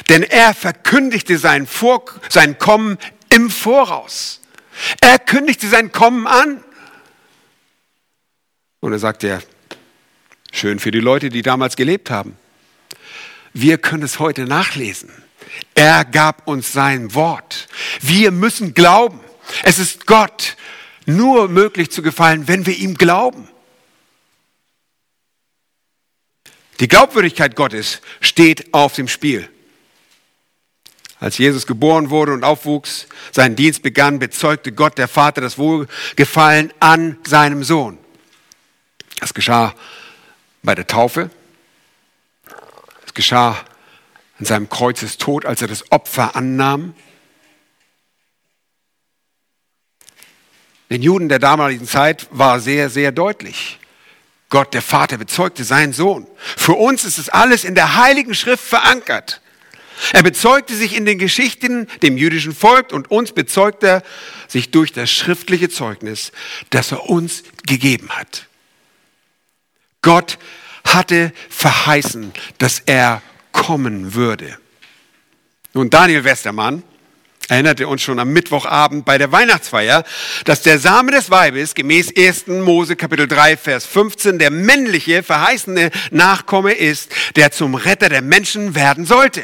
denn 0.08 0.22
er 0.22 0.54
verkündigte 0.54 1.36
sein, 1.36 1.66
Vor 1.66 2.04
sein 2.30 2.58
Kommen 2.58 2.96
im 3.28 3.50
Voraus. 3.50 4.40
Er 5.00 5.18
kündigte 5.18 5.68
sein 5.68 5.92
Kommen 5.92 6.26
an. 6.26 6.62
Und 8.80 8.92
er 8.92 8.98
sagt 8.98 9.22
ja, 9.22 9.40
schön 10.52 10.78
für 10.78 10.90
die 10.90 11.00
Leute, 11.00 11.28
die 11.28 11.42
damals 11.42 11.76
gelebt 11.76 12.10
haben. 12.10 12.36
Wir 13.52 13.78
können 13.78 14.02
es 14.02 14.18
heute 14.18 14.44
nachlesen. 14.44 15.10
Er 15.74 16.04
gab 16.04 16.46
uns 16.48 16.72
sein 16.72 17.14
Wort. 17.14 17.68
Wir 18.00 18.30
müssen 18.30 18.74
glauben. 18.74 19.20
Es 19.62 19.78
ist 19.78 20.06
Gott 20.06 20.56
nur 21.06 21.48
möglich 21.48 21.90
zu 21.90 22.02
gefallen, 22.02 22.48
wenn 22.48 22.66
wir 22.66 22.76
ihm 22.76 22.94
glauben. 22.94 23.48
Die 26.80 26.88
Glaubwürdigkeit 26.88 27.54
Gottes 27.54 28.00
steht 28.20 28.74
auf 28.74 28.94
dem 28.94 29.06
Spiel. 29.06 29.48
Als 31.24 31.38
Jesus 31.38 31.66
geboren 31.66 32.10
wurde 32.10 32.34
und 32.34 32.44
aufwuchs, 32.44 33.06
seinen 33.32 33.56
Dienst 33.56 33.82
begann, 33.82 34.18
bezeugte 34.18 34.72
Gott, 34.72 34.98
der 34.98 35.08
Vater, 35.08 35.40
das 35.40 35.56
Wohlgefallen 35.56 36.70
an 36.80 37.16
seinem 37.26 37.64
Sohn. 37.64 37.96
Das 39.20 39.32
geschah 39.32 39.74
bei 40.62 40.74
der 40.74 40.86
Taufe. 40.86 41.30
Es 43.06 43.14
geschah 43.14 43.56
an 44.38 44.44
seinem 44.44 44.68
Kreuzestod, 44.68 45.46
als 45.46 45.62
er 45.62 45.68
das 45.68 45.90
Opfer 45.90 46.36
annahm. 46.36 46.94
Den 50.90 51.00
Juden 51.00 51.30
der 51.30 51.38
damaligen 51.38 51.86
Zeit 51.86 52.26
war 52.32 52.60
sehr, 52.60 52.90
sehr 52.90 53.12
deutlich. 53.12 53.78
Gott, 54.50 54.74
der 54.74 54.82
Vater, 54.82 55.16
bezeugte 55.16 55.64
seinen 55.64 55.94
Sohn. 55.94 56.26
Für 56.36 56.74
uns 56.74 57.02
ist 57.04 57.16
es 57.16 57.30
alles 57.30 57.64
in 57.64 57.74
der 57.74 57.96
Heiligen 57.96 58.34
Schrift 58.34 58.62
verankert. 58.62 59.40
Er 60.12 60.22
bezeugte 60.22 60.74
sich 60.74 60.96
in 60.96 61.04
den 61.04 61.18
Geschichten 61.18 61.86
dem 62.02 62.16
jüdischen 62.16 62.54
Volk 62.54 62.92
und 62.92 63.10
uns 63.10 63.32
bezeugt 63.32 63.82
er 63.82 64.02
sich 64.48 64.70
durch 64.70 64.92
das 64.92 65.10
schriftliche 65.10 65.68
Zeugnis, 65.68 66.32
das 66.70 66.92
er 66.92 67.08
uns 67.08 67.42
gegeben 67.66 68.10
hat. 68.10 68.46
Gott 70.02 70.38
hatte 70.86 71.32
verheißen, 71.48 72.32
dass 72.58 72.80
er 72.80 73.22
kommen 73.52 74.14
würde. 74.14 74.58
Nun, 75.72 75.90
Daniel 75.90 76.24
Westermann 76.24 76.82
erinnerte 77.48 77.88
uns 77.88 78.02
schon 78.02 78.18
am 78.18 78.32
Mittwochabend 78.32 79.04
bei 79.04 79.18
der 79.18 79.32
Weihnachtsfeier, 79.32 80.04
dass 80.44 80.62
der 80.62 80.78
Same 80.78 81.12
des 81.12 81.30
Weibes 81.30 81.74
gemäß 81.74 82.12
1. 82.16 82.46
Mose 82.46 82.96
Kapitel 82.96 83.28
3 83.28 83.56
Vers 83.56 83.84
15 83.86 84.38
der 84.38 84.50
männliche 84.50 85.22
verheißene 85.22 85.90
Nachkomme 86.10 86.72
ist, 86.72 87.10
der 87.36 87.50
zum 87.50 87.74
Retter 87.74 88.08
der 88.08 88.22
Menschen 88.22 88.74
werden 88.74 89.04
sollte. 89.04 89.42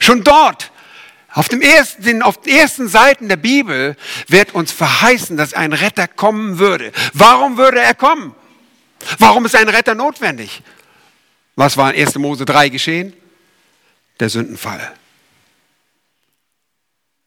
Schon 0.00 0.24
dort, 0.24 0.72
auf, 1.32 1.48
dem 1.48 1.60
ersten, 1.60 2.22
auf 2.22 2.40
den 2.40 2.56
ersten 2.56 2.88
Seiten 2.88 3.28
der 3.28 3.36
Bibel, 3.36 3.96
wird 4.26 4.54
uns 4.54 4.72
verheißen, 4.72 5.36
dass 5.36 5.54
ein 5.54 5.72
Retter 5.72 6.08
kommen 6.08 6.58
würde. 6.58 6.90
Warum 7.12 7.56
würde 7.56 7.80
er 7.80 7.94
kommen? 7.94 8.34
Warum 9.18 9.44
ist 9.44 9.54
ein 9.54 9.68
Retter 9.68 9.94
notwendig? 9.94 10.62
Was 11.54 11.76
war 11.76 11.94
in 11.94 12.06
1. 12.06 12.16
Mose 12.16 12.44
3 12.44 12.70
geschehen? 12.70 13.12
Der 14.18 14.28
Sündenfall. 14.28 14.92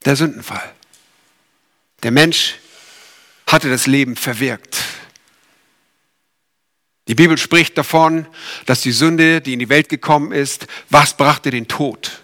Der 0.06 0.16
Sündenfall. 0.16 0.74
Der 2.04 2.12
Mensch 2.12 2.56
hatte 3.48 3.70
das 3.70 3.88
Leben 3.88 4.16
verwirkt. 4.16 4.78
Die 7.08 7.16
Bibel 7.16 7.38
spricht 7.38 7.78
davon, 7.78 8.28
dass 8.66 8.82
die 8.82 8.92
Sünde, 8.92 9.42
die 9.42 9.54
in 9.54 9.60
die 9.60 9.70
Welt 9.70 9.90
gekommen 9.90 10.32
ist, 10.32 10.68
was 10.90 11.16
brachte 11.16 11.52
den 11.52 11.68
Tod? 11.68 12.23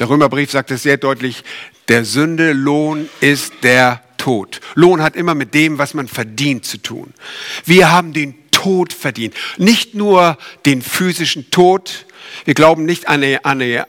Der 0.00 0.08
Römerbrief 0.08 0.50
sagt 0.50 0.72
es 0.72 0.82
sehr 0.82 0.96
deutlich, 0.96 1.44
der 1.86 2.04
Sünde 2.04 2.52
Lohn 2.52 3.08
ist 3.20 3.52
der 3.62 4.02
Tod. 4.16 4.60
Lohn 4.74 5.00
hat 5.00 5.14
immer 5.14 5.36
mit 5.36 5.54
dem, 5.54 5.78
was 5.78 5.94
man 5.94 6.08
verdient, 6.08 6.64
zu 6.64 6.78
tun. 6.78 7.14
Wir 7.64 7.92
haben 7.92 8.12
den 8.12 8.34
Tod 8.50 8.92
verdient. 8.92 9.34
Nicht 9.56 9.94
nur 9.94 10.36
den 10.66 10.82
physischen 10.82 11.48
Tod. 11.52 12.06
Wir 12.44 12.54
glauben 12.54 12.84
nicht 12.84 13.06
an 13.06 13.22
eine, 13.22 13.44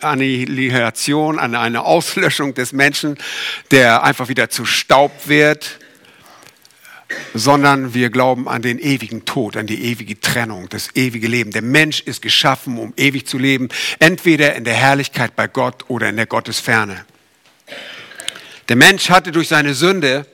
Annihilation, 0.00 1.38
an 1.38 1.54
eine 1.54 1.84
Auslöschung 1.84 2.54
des 2.54 2.72
Menschen, 2.72 3.16
der 3.70 4.02
einfach 4.02 4.28
wieder 4.28 4.50
zu 4.50 4.64
Staub 4.64 5.12
wird 5.26 5.78
sondern 7.34 7.94
wir 7.94 8.10
glauben 8.10 8.48
an 8.48 8.62
den 8.62 8.78
ewigen 8.78 9.24
Tod, 9.24 9.56
an 9.56 9.66
die 9.66 9.82
ewige 9.84 10.20
Trennung, 10.20 10.68
das 10.68 10.94
ewige 10.94 11.28
Leben. 11.28 11.50
Der 11.50 11.62
Mensch 11.62 12.00
ist 12.00 12.22
geschaffen, 12.22 12.78
um 12.78 12.92
ewig 12.96 13.26
zu 13.26 13.38
leben, 13.38 13.68
entweder 13.98 14.54
in 14.54 14.64
der 14.64 14.74
Herrlichkeit 14.74 15.34
bei 15.36 15.48
Gott 15.48 15.84
oder 15.88 16.08
in 16.08 16.16
der 16.16 16.26
Gottesferne. 16.26 17.04
Der 18.68 18.76
Mensch 18.76 19.08
hatte 19.08 19.32
durch 19.32 19.48
seine 19.48 19.74
Sünde 19.74 20.26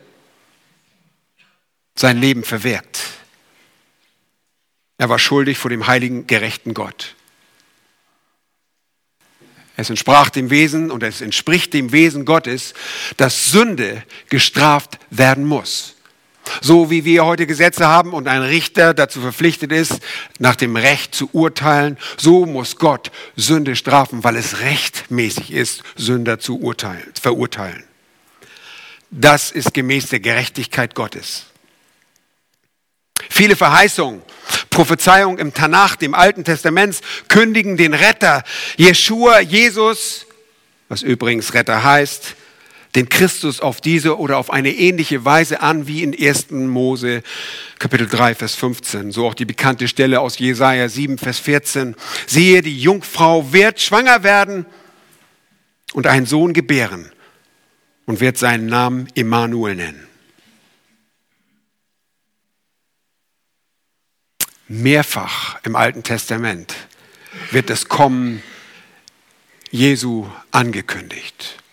sein 1.94 2.20
Leben 2.20 2.42
verwirkt. 2.42 3.00
Er 4.98 5.08
war 5.08 5.18
schuldig 5.18 5.58
vor 5.58 5.70
dem 5.70 5.86
heiligen, 5.86 6.26
gerechten 6.26 6.74
Gott. 6.74 7.14
Es 9.76 9.90
entsprach 9.90 10.30
dem 10.30 10.50
Wesen 10.50 10.90
und 10.90 11.02
es 11.02 11.20
entspricht 11.20 11.74
dem 11.74 11.90
Wesen 11.90 12.24
Gottes, 12.24 12.74
dass 13.16 13.50
Sünde 13.50 14.04
gestraft 14.28 14.98
werden 15.10 15.44
muss. 15.44 15.93
So 16.60 16.90
wie 16.90 17.04
wir 17.04 17.24
heute 17.24 17.46
Gesetze 17.46 17.86
haben 17.86 18.12
und 18.12 18.28
ein 18.28 18.42
Richter 18.42 18.94
dazu 18.94 19.20
verpflichtet 19.20 19.72
ist, 19.72 20.00
nach 20.38 20.56
dem 20.56 20.76
Recht 20.76 21.14
zu 21.14 21.28
urteilen, 21.32 21.98
so 22.16 22.46
muss 22.46 22.76
Gott 22.76 23.10
Sünde 23.36 23.76
strafen, 23.76 24.24
weil 24.24 24.36
es 24.36 24.60
rechtmäßig 24.60 25.52
ist, 25.52 25.82
Sünder 25.96 26.38
zu 26.38 26.60
urteilen, 26.60 27.12
verurteilen. 27.20 27.84
Das 29.10 29.50
ist 29.50 29.74
gemäß 29.74 30.08
der 30.08 30.20
Gerechtigkeit 30.20 30.94
Gottes. 30.94 31.46
Viele 33.30 33.56
Verheißungen, 33.56 34.22
Prophezeiungen 34.70 35.38
im 35.38 35.54
Tanach, 35.54 35.96
dem 35.96 36.14
Alten 36.14 36.44
Testament, 36.44 37.00
kündigen 37.28 37.76
den 37.76 37.94
Retter, 37.94 38.42
Jeshua, 38.76 39.40
Jesus, 39.40 40.26
was 40.88 41.02
übrigens 41.02 41.54
Retter 41.54 41.84
heißt, 41.84 42.34
den 42.94 43.08
Christus 43.08 43.60
auf 43.60 43.80
diese 43.80 44.18
oder 44.18 44.38
auf 44.38 44.50
eine 44.50 44.70
ähnliche 44.70 45.24
Weise 45.24 45.60
an 45.60 45.86
wie 45.88 46.02
in 46.02 46.14
1. 46.14 46.50
Mose 46.50 47.22
Kapitel 47.78 48.08
3, 48.08 48.36
Vers 48.36 48.54
15. 48.54 49.10
So 49.10 49.26
auch 49.26 49.34
die 49.34 49.44
bekannte 49.44 49.88
Stelle 49.88 50.20
aus 50.20 50.38
Jesaja 50.38 50.88
7, 50.88 51.18
Vers 51.18 51.38
14. 51.40 51.96
Siehe, 52.26 52.62
die 52.62 52.78
Jungfrau 52.78 53.52
wird 53.52 53.80
schwanger 53.80 54.22
werden 54.22 54.66
und 55.92 56.06
einen 56.06 56.26
Sohn 56.26 56.52
gebären 56.52 57.10
und 58.06 58.20
wird 58.20 58.38
seinen 58.38 58.66
Namen 58.66 59.08
Immanuel 59.14 59.74
nennen. 59.74 60.06
Mehrfach 64.68 65.58
im 65.64 65.76
Alten 65.76 66.02
Testament 66.04 66.74
wird 67.50 67.70
das 67.70 67.88
Kommen 67.88 68.42
Jesu 69.70 70.26
angekündigt. 70.52 71.63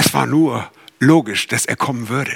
Es 0.00 0.14
war 0.14 0.24
nur 0.24 0.72
logisch, 0.98 1.46
dass 1.46 1.66
er 1.66 1.76
kommen 1.76 2.08
würde. 2.08 2.34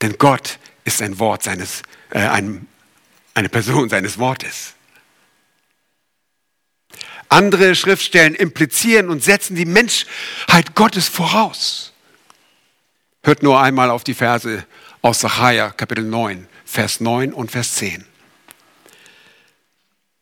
Denn 0.00 0.16
Gott 0.16 0.58
ist 0.82 1.02
ein 1.02 1.18
Wort 1.18 1.42
seines, 1.42 1.82
äh, 2.08 2.20
ein, 2.20 2.66
eine 3.34 3.50
Person 3.50 3.90
seines 3.90 4.16
Wortes. 4.18 4.72
Andere 7.28 7.74
Schriftstellen 7.74 8.34
implizieren 8.34 9.10
und 9.10 9.22
setzen 9.22 9.56
die 9.56 9.66
Menschheit 9.66 10.74
Gottes 10.74 11.06
voraus. 11.06 11.92
Hört 13.22 13.42
nur 13.42 13.60
einmal 13.60 13.90
auf 13.90 14.02
die 14.02 14.14
Verse 14.14 14.64
aus 15.02 15.20
Sacharja, 15.20 15.68
Kapitel 15.68 16.04
9, 16.04 16.48
Vers 16.64 17.00
9 17.00 17.34
und 17.34 17.50
Vers 17.50 17.74
10. 17.74 18.06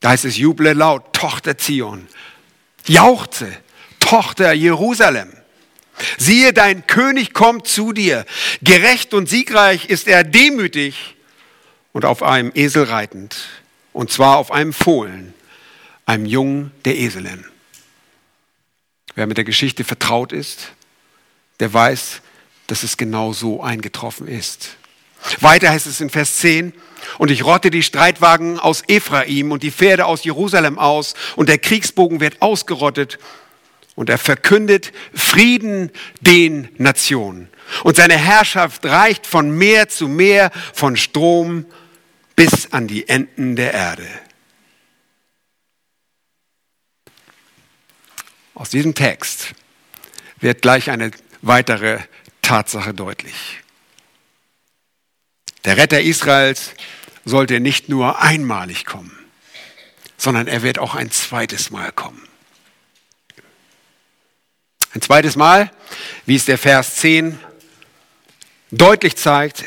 Da 0.01 0.09
heißt 0.09 0.25
es, 0.25 0.37
juble 0.37 0.73
laut, 0.73 1.13
Tochter 1.13 1.57
Zion. 1.57 2.09
Jauchze, 2.87 3.57
Tochter 4.01 4.53
Jerusalem. 4.53 5.40
Siehe, 6.19 6.53
dein 6.53 6.87
König 6.87 7.33
kommt 7.33 7.67
zu 7.67 7.93
dir. 7.93 8.25
Gerecht 8.63 9.15
und 9.15 9.29
siegreich 9.29 9.87
ist 9.87 10.09
er 10.09 10.25
demütig 10.25 11.17
und 11.93 12.05
auf 12.05 12.23
einem 12.23 12.53
Esel 12.55 12.85
reitend. 12.85 13.37
Und 13.93 14.11
zwar 14.11 14.37
auf 14.37 14.53
einem 14.53 14.73
Fohlen, 14.73 15.35
einem 16.07 16.27
Jungen 16.27 16.71
der 16.85 16.97
Eselin. 16.97 17.45
Wer 19.15 19.27
mit 19.27 19.37
der 19.37 19.45
Geschichte 19.45 19.85
vertraut 19.85 20.33
ist, 20.33 20.73
der 21.59 21.73
weiß, 21.73 22.23
dass 22.69 22.85
es 22.85 22.97
genau 22.97 23.33
so 23.33 23.63
eingetroffen 23.63 24.29
ist. 24.29 24.77
Weiter 25.41 25.71
heißt 25.71 25.87
es 25.87 26.01
in 26.01 26.09
Vers 26.09 26.39
10, 26.39 26.73
und 27.19 27.31
ich 27.31 27.45
rotte 27.45 27.71
die 27.71 27.83
Streitwagen 27.83 28.59
aus 28.59 28.83
Ephraim 28.87 29.53
und 29.53 29.63
die 29.63 29.71
Pferde 29.71 30.07
aus 30.07 30.25
Jerusalem 30.25 30.79
aus, 30.79 31.15
und 31.37 31.49
der 31.49 31.59
Kriegsbogen 31.59 32.21
wird 32.21 32.41
ausgerottet 32.41 33.19
und 34.01 34.09
er 34.09 34.17
verkündet 34.17 34.93
Frieden 35.13 35.91
den 36.23 36.71
Nationen. 36.79 37.51
Und 37.85 37.97
seine 37.97 38.17
Herrschaft 38.17 38.87
reicht 38.87 39.27
von 39.27 39.51
Meer 39.51 39.91
zu 39.91 40.09
Meer, 40.09 40.53
von 40.73 40.97
Strom 40.97 41.67
bis 42.35 42.73
an 42.73 42.89
die 42.89 43.11
Enden 43.11 43.57
der 43.57 43.75
Erde. 43.75 44.09
Aus 48.55 48.71
diesem 48.71 48.95
Text 48.95 49.53
wird 50.39 50.63
gleich 50.63 50.89
eine 50.89 51.11
weitere 51.43 51.99
Tatsache 52.41 52.95
deutlich. 52.95 53.61
Der 55.67 55.77
Retter 55.77 56.01
Israels 56.01 56.71
sollte 57.27 57.61
nicht 57.61 57.91
nur 57.91 58.19
einmalig 58.23 58.87
kommen, 58.87 59.19
sondern 60.17 60.47
er 60.47 60.63
wird 60.63 60.79
auch 60.79 60.95
ein 60.95 61.11
zweites 61.11 61.71
Mal 61.71 61.93
kommen. 61.93 62.30
Ein 64.93 65.03
zweites 65.03 65.37
Mal, 65.37 65.71
wie 66.27 66.37
es 66.37 66.47
der 66.47 66.59
Vers 66.59 66.97
10 66.97 67.39
deutlich 68.73 69.17
zeigt, 69.17 69.65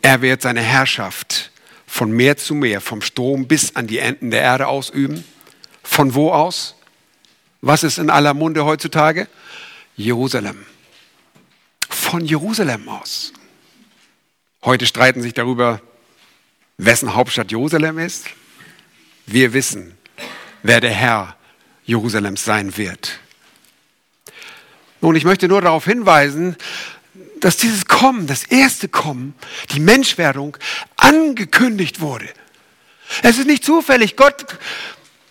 er 0.00 0.22
wird 0.22 0.42
seine 0.42 0.60
Herrschaft 0.60 1.50
von 1.86 2.12
Meer 2.12 2.36
zu 2.36 2.54
Meer, 2.54 2.80
vom 2.80 3.02
Strom 3.02 3.48
bis 3.48 3.74
an 3.74 3.88
die 3.88 3.98
Enden 3.98 4.30
der 4.30 4.42
Erde 4.42 4.68
ausüben. 4.68 5.24
Von 5.82 6.14
wo 6.14 6.30
aus? 6.30 6.76
Was 7.60 7.82
ist 7.82 7.98
in 7.98 8.10
aller 8.10 8.34
Munde 8.34 8.64
heutzutage? 8.64 9.26
Jerusalem. 9.96 10.64
Von 11.88 12.24
Jerusalem 12.24 12.88
aus. 12.88 13.32
Heute 14.62 14.86
streiten 14.86 15.22
sich 15.22 15.34
darüber, 15.34 15.80
wessen 16.76 17.14
Hauptstadt 17.14 17.50
Jerusalem 17.50 17.98
ist. 17.98 18.26
Wir 19.26 19.52
wissen, 19.52 19.98
wer 20.62 20.80
der 20.80 20.92
Herr 20.92 21.36
Jerusalems 21.84 22.44
sein 22.44 22.76
wird. 22.76 23.18
Nun, 25.00 25.14
ich 25.14 25.24
möchte 25.24 25.48
nur 25.48 25.60
darauf 25.60 25.84
hinweisen, 25.84 26.56
dass 27.40 27.56
dieses 27.56 27.86
Kommen, 27.86 28.26
das 28.26 28.44
erste 28.44 28.88
Kommen, 28.88 29.34
die 29.72 29.80
Menschwerdung 29.80 30.56
angekündigt 30.96 32.00
wurde. 32.00 32.28
Es 33.22 33.38
ist 33.38 33.46
nicht 33.46 33.64
zufällig, 33.64 34.16
Gott 34.16 34.58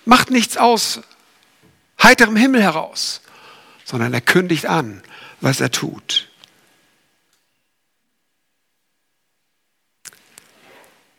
macht 0.06 0.32
nichts 0.32 0.58
aus 0.58 1.02
heiterem 2.02 2.36
Himmel 2.36 2.62
heraus, 2.62 3.22
sondern 3.84 4.14
er 4.14 4.22
kündigt 4.22 4.66
an, 4.66 5.04
was 5.42 5.60
er 5.60 5.72
tut. 5.72 6.30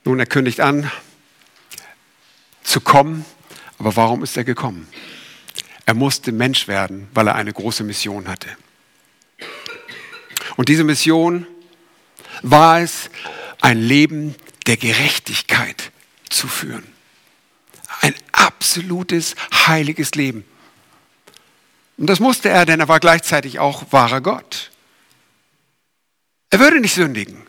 Nun, 0.04 0.18
er 0.18 0.26
kündigt 0.26 0.60
an, 0.60 0.90
zu 2.62 2.80
kommen, 2.80 3.24
aber 3.78 3.94
warum 3.96 4.22
ist 4.22 4.36
er 4.36 4.44
gekommen? 4.44 4.88
Er 5.88 5.94
musste 5.94 6.32
Mensch 6.32 6.68
werden, 6.68 7.08
weil 7.14 7.28
er 7.28 7.34
eine 7.34 7.50
große 7.50 7.82
Mission 7.82 8.28
hatte. 8.28 8.46
Und 10.56 10.68
diese 10.68 10.84
Mission 10.84 11.46
war 12.42 12.80
es, 12.80 13.08
ein 13.62 13.80
Leben 13.80 14.34
der 14.66 14.76
Gerechtigkeit 14.76 15.90
zu 16.28 16.46
führen. 16.46 16.86
Ein 18.02 18.14
absolutes, 18.32 19.34
heiliges 19.66 20.14
Leben. 20.14 20.44
Und 21.96 22.08
das 22.08 22.20
musste 22.20 22.50
er, 22.50 22.66
denn 22.66 22.80
er 22.80 22.88
war 22.88 23.00
gleichzeitig 23.00 23.58
auch 23.58 23.90
wahrer 23.90 24.20
Gott. 24.20 24.70
Er 26.50 26.60
würde 26.60 26.82
nicht 26.82 26.96
sündigen. 26.96 27.46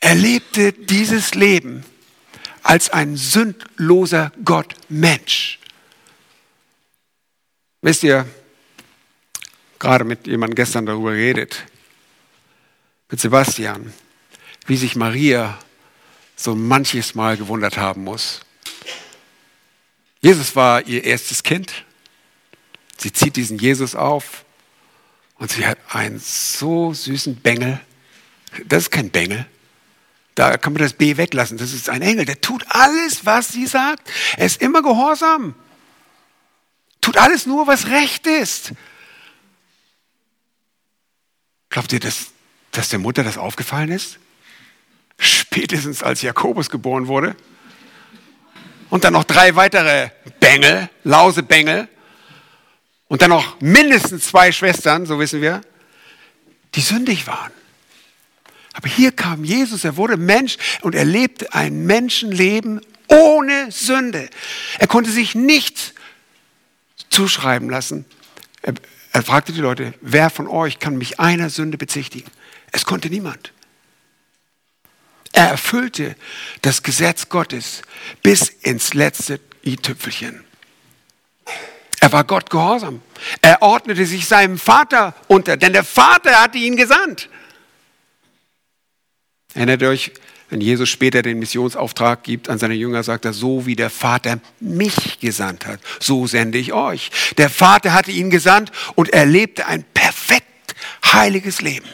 Er 0.00 0.16
lebte 0.16 0.72
dieses 0.72 1.36
Leben 1.36 1.84
als 2.64 2.90
ein 2.90 3.16
sündloser 3.16 4.32
Gott 4.44 4.74
Mensch. 4.88 5.57
Wisst 7.80 8.02
ihr, 8.02 8.26
gerade 9.78 10.04
mit 10.04 10.26
jemandem 10.26 10.56
gestern 10.56 10.86
darüber 10.86 11.12
redet, 11.12 11.64
mit 13.10 13.20
Sebastian, 13.20 13.92
wie 14.66 14.76
sich 14.76 14.96
Maria 14.96 15.58
so 16.34 16.54
manches 16.54 17.14
Mal 17.14 17.36
gewundert 17.36 17.76
haben 17.76 18.04
muss. 18.04 18.40
Jesus 20.20 20.56
war 20.56 20.86
ihr 20.86 21.04
erstes 21.04 21.42
Kind. 21.42 21.84
Sie 22.96 23.12
zieht 23.12 23.36
diesen 23.36 23.58
Jesus 23.58 23.94
auf 23.94 24.44
und 25.36 25.52
sie 25.52 25.64
hat 25.64 25.78
einen 25.90 26.18
so 26.18 26.92
süßen 26.92 27.36
Bengel. 27.36 27.80
Das 28.66 28.84
ist 28.84 28.90
kein 28.90 29.10
Bengel. 29.10 29.46
Da 30.34 30.56
kann 30.56 30.72
man 30.72 30.82
das 30.82 30.92
B 30.92 31.16
weglassen. 31.16 31.58
Das 31.58 31.72
ist 31.72 31.88
ein 31.88 32.02
Engel. 32.02 32.24
Der 32.24 32.40
tut 32.40 32.64
alles, 32.68 33.24
was 33.24 33.48
sie 33.48 33.66
sagt. 33.66 34.10
Er 34.36 34.46
ist 34.46 34.60
immer 34.60 34.82
gehorsam. 34.82 35.54
Tut 37.00 37.16
alles 37.16 37.46
nur, 37.46 37.66
was 37.66 37.86
recht 37.86 38.26
ist. 38.26 38.72
Glaubt 41.70 41.92
ihr, 41.92 42.00
dass, 42.00 42.28
dass 42.72 42.88
der 42.88 42.98
Mutter 42.98 43.24
das 43.24 43.38
aufgefallen 43.38 43.90
ist? 43.90 44.18
Spätestens 45.18 46.02
als 46.02 46.22
Jakobus 46.22 46.70
geboren 46.70 47.06
wurde. 47.06 47.36
Und 48.90 49.04
dann 49.04 49.12
noch 49.12 49.24
drei 49.24 49.54
weitere 49.54 50.10
Bengel, 50.40 50.88
Lausebengel. 51.04 51.88
Und 53.08 53.22
dann 53.22 53.30
noch 53.30 53.60
mindestens 53.60 54.24
zwei 54.24 54.52
Schwestern, 54.52 55.06
so 55.06 55.18
wissen 55.18 55.40
wir, 55.40 55.60
die 56.74 56.80
sündig 56.80 57.26
waren. 57.26 57.52
Aber 58.74 58.88
hier 58.88 59.12
kam 59.12 59.44
Jesus, 59.44 59.84
er 59.84 59.96
wurde 59.96 60.16
Mensch 60.16 60.56
und 60.82 60.94
er 60.94 61.04
lebte 61.04 61.52
ein 61.52 61.84
Menschenleben 61.84 62.80
ohne 63.08 63.72
Sünde. 63.72 64.28
Er 64.78 64.86
konnte 64.86 65.10
sich 65.10 65.34
nichts 65.34 65.94
zuschreiben 67.18 67.68
lassen. 67.68 68.04
Er, 68.62 68.74
er 69.10 69.22
fragte 69.24 69.52
die 69.52 69.60
Leute, 69.60 69.92
wer 70.00 70.30
von 70.30 70.46
euch 70.46 70.78
kann 70.78 70.96
mich 70.96 71.18
einer 71.18 71.50
Sünde 71.50 71.76
bezichtigen? 71.76 72.30
Es 72.70 72.84
konnte 72.84 73.10
niemand. 73.10 73.52
Er 75.32 75.48
erfüllte 75.48 76.14
das 76.62 76.84
Gesetz 76.84 77.28
Gottes 77.28 77.82
bis 78.22 78.48
ins 78.48 78.94
letzte 78.94 79.40
i-Tüpfelchen. 79.64 80.44
Er 81.98 82.12
war 82.12 82.22
Gott 82.22 82.50
gehorsam. 82.50 83.02
Er 83.42 83.62
ordnete 83.62 84.06
sich 84.06 84.28
seinem 84.28 84.56
Vater 84.56 85.12
unter, 85.26 85.56
denn 85.56 85.72
der 85.72 85.82
Vater 85.82 86.40
hatte 86.40 86.58
ihn 86.58 86.76
gesandt. 86.76 87.28
Erinnert 89.54 89.82
euch, 89.82 90.12
wenn 90.50 90.60
Jesus 90.60 90.88
später 90.88 91.22
den 91.22 91.38
Missionsauftrag 91.38 92.22
gibt 92.22 92.48
an 92.48 92.58
seine 92.58 92.74
Jünger, 92.74 93.02
sagt 93.02 93.24
er, 93.26 93.32
so 93.32 93.66
wie 93.66 93.76
der 93.76 93.90
Vater 93.90 94.40
mich 94.60 95.20
gesandt 95.20 95.66
hat, 95.66 95.80
so 96.00 96.26
sende 96.26 96.58
ich 96.58 96.72
euch. 96.72 97.10
Der 97.36 97.50
Vater 97.50 97.92
hatte 97.92 98.10
ihn 98.10 98.30
gesandt 98.30 98.72
und 98.94 99.10
er 99.10 99.26
lebte 99.26 99.66
ein 99.66 99.84
perfekt 99.84 100.74
heiliges 101.04 101.60
Leben. 101.60 101.86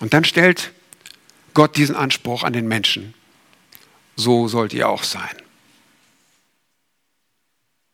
Und 0.00 0.12
dann 0.12 0.24
stellt 0.24 0.72
Gott 1.54 1.76
diesen 1.76 1.94
Anspruch 1.94 2.42
an 2.42 2.52
den 2.52 2.68
Menschen. 2.68 3.14
So 4.16 4.48
sollt 4.48 4.74
ihr 4.74 4.88
auch 4.88 5.02
sein. 5.02 5.36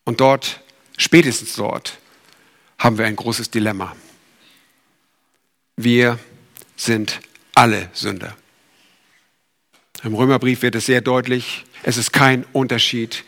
Und 0.05 0.21
dort, 0.21 0.61
spätestens 0.97 1.55
dort, 1.55 1.99
haben 2.79 2.99
wir 2.99 3.07
ein 3.07 3.17
großes 3.17 3.51
Dilemma. 3.51 3.95
Wir 5.77 6.19
sind 6.77 7.21
alle 7.55 7.89
Sünder. 7.93 8.37
Im 10.05 10.15
Römerbrief 10.15 10.63
wird 10.63 10.75
es 10.75 10.87
sehr 10.87 11.01
deutlich, 11.01 11.65
es 11.83 11.97
ist 11.97 12.13
kein 12.13 12.45
Unterschied. 12.53 13.25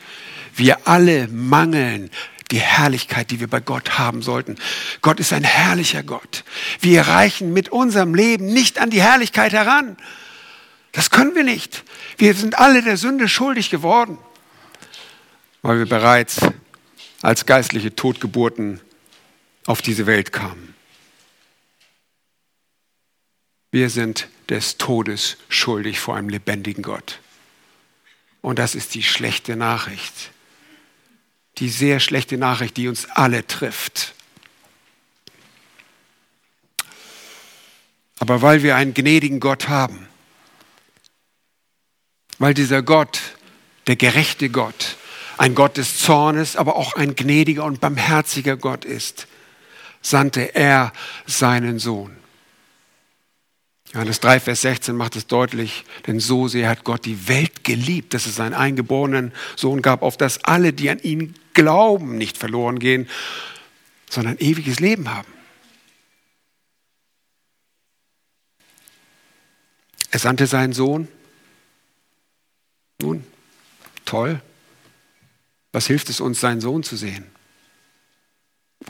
Wir 0.55 0.87
alle 0.87 1.29
mangeln 1.29 2.11
die 2.51 2.61
Herrlichkeit, 2.61 3.31
die 3.31 3.41
wir 3.41 3.49
bei 3.49 3.61
Gott 3.61 3.99
haben 3.99 4.23
sollten. 4.23 4.57
Gott 5.03 5.21
ist 5.21 5.33
ein 5.33 5.45
herrlicher 5.45 6.03
Gott. 6.03 6.45
Wir 6.81 7.03
reichen 7.03 7.53
mit 7.53 7.69
unserem 7.69 8.15
Leben 8.15 8.47
nicht 8.47 8.79
an 8.79 8.91
die 8.91 9.03
Herrlichkeit 9.03 9.53
heran. 9.53 9.97
Das 10.93 11.11
können 11.11 11.35
wir 11.35 11.45
nicht. 11.45 11.85
Wir 12.17 12.35
sind 12.35 12.59
alle 12.59 12.83
der 12.83 12.97
Sünde 12.97 13.29
schuldig 13.29 13.71
geworden, 13.71 14.19
weil 15.63 15.79
wir 15.79 15.87
bereits 15.87 16.41
als 17.23 17.47
geistliche 17.47 17.95
Totgeburten 17.95 18.81
auf 19.67 19.83
diese 19.83 20.07
Welt 20.07 20.33
kamen. 20.33 20.75
Wir 23.71 23.91
sind 23.91 24.29
des 24.49 24.79
Todes 24.79 25.37
schuldig 25.49 26.01
vor 26.01 26.17
einem 26.17 26.31
lebendigen 26.31 26.83
Gott. 26.83 27.21
Und 28.41 28.59
das 28.59 28.75
ist 28.75 28.95
die 28.95 29.03
schlechte 29.03 29.57
Nachricht. 29.57 30.31
Die 31.59 31.69
sehr 31.69 32.01
schlechte 32.01 32.39
Nachricht, 32.39 32.77
die 32.77 32.89
uns 32.89 33.07
alle 33.11 33.47
trifft. 33.47 34.15
Aber 38.21 38.43
weil 38.43 38.63
wir 38.63 38.77
einen 38.77 38.95
gnädigen 38.95 39.41
Gott 39.41 39.69
haben, 39.69 40.09
weil 42.39 42.55
dieser 42.55 42.83
Gott, 42.83 43.21
der 43.87 43.97
gerechte 43.97 44.49
Gott, 44.49 44.97
ein 45.37 45.55
Gott 45.55 45.77
des 45.77 45.99
Zornes, 45.99 46.57
aber 46.57 46.77
auch 46.77 46.95
ein 46.95 47.17
gnädiger 47.17 47.65
und 47.65 47.81
barmherziger 47.81 48.57
Gott 48.57 48.85
ist, 48.85 49.29
sandte 50.01 50.55
er 50.55 50.93
seinen 51.27 51.79
Sohn 51.79 52.18
Johannes 53.95 54.21
3, 54.21 54.41
Vers 54.41 54.61
16 54.63 54.95
macht 54.95 55.17
es 55.17 55.27
deutlich, 55.27 55.85
denn 56.07 56.21
so 56.21 56.47
sehr 56.47 56.69
hat 56.69 56.85
Gott 56.85 57.07
die 57.07 57.27
Welt 57.27 57.65
geliebt, 57.65 58.13
dass 58.13 58.27
es 58.27 58.37
seinen 58.37 58.53
eingeborenen 58.53 59.33
Sohn 59.57 59.81
gab, 59.81 60.03
auf 60.03 60.17
dass 60.19 60.45
alle, 60.45 60.73
die 60.73 60.91
an 60.91 60.99
ihn 60.99 61.35
glauben, 61.55 62.19
nicht 62.19 62.37
verloren 62.37 62.79
gehen, 62.79 63.09
sondern 64.11 64.37
ewiges 64.39 64.79
Leben 64.79 65.11
haben. 65.11 65.33
Er 70.11 70.19
sandte 70.19 70.47
seinen 70.47 70.73
Sohn. 70.73 71.09
Nun, 73.01 73.25
toll. 74.05 74.41
Was 75.73 75.87
hilft 75.87 76.11
es 76.11 76.21
uns, 76.21 76.41
seinen 76.41 76.61
Sohn 76.61 76.83
zu 76.83 76.97
sehen? 76.97 77.27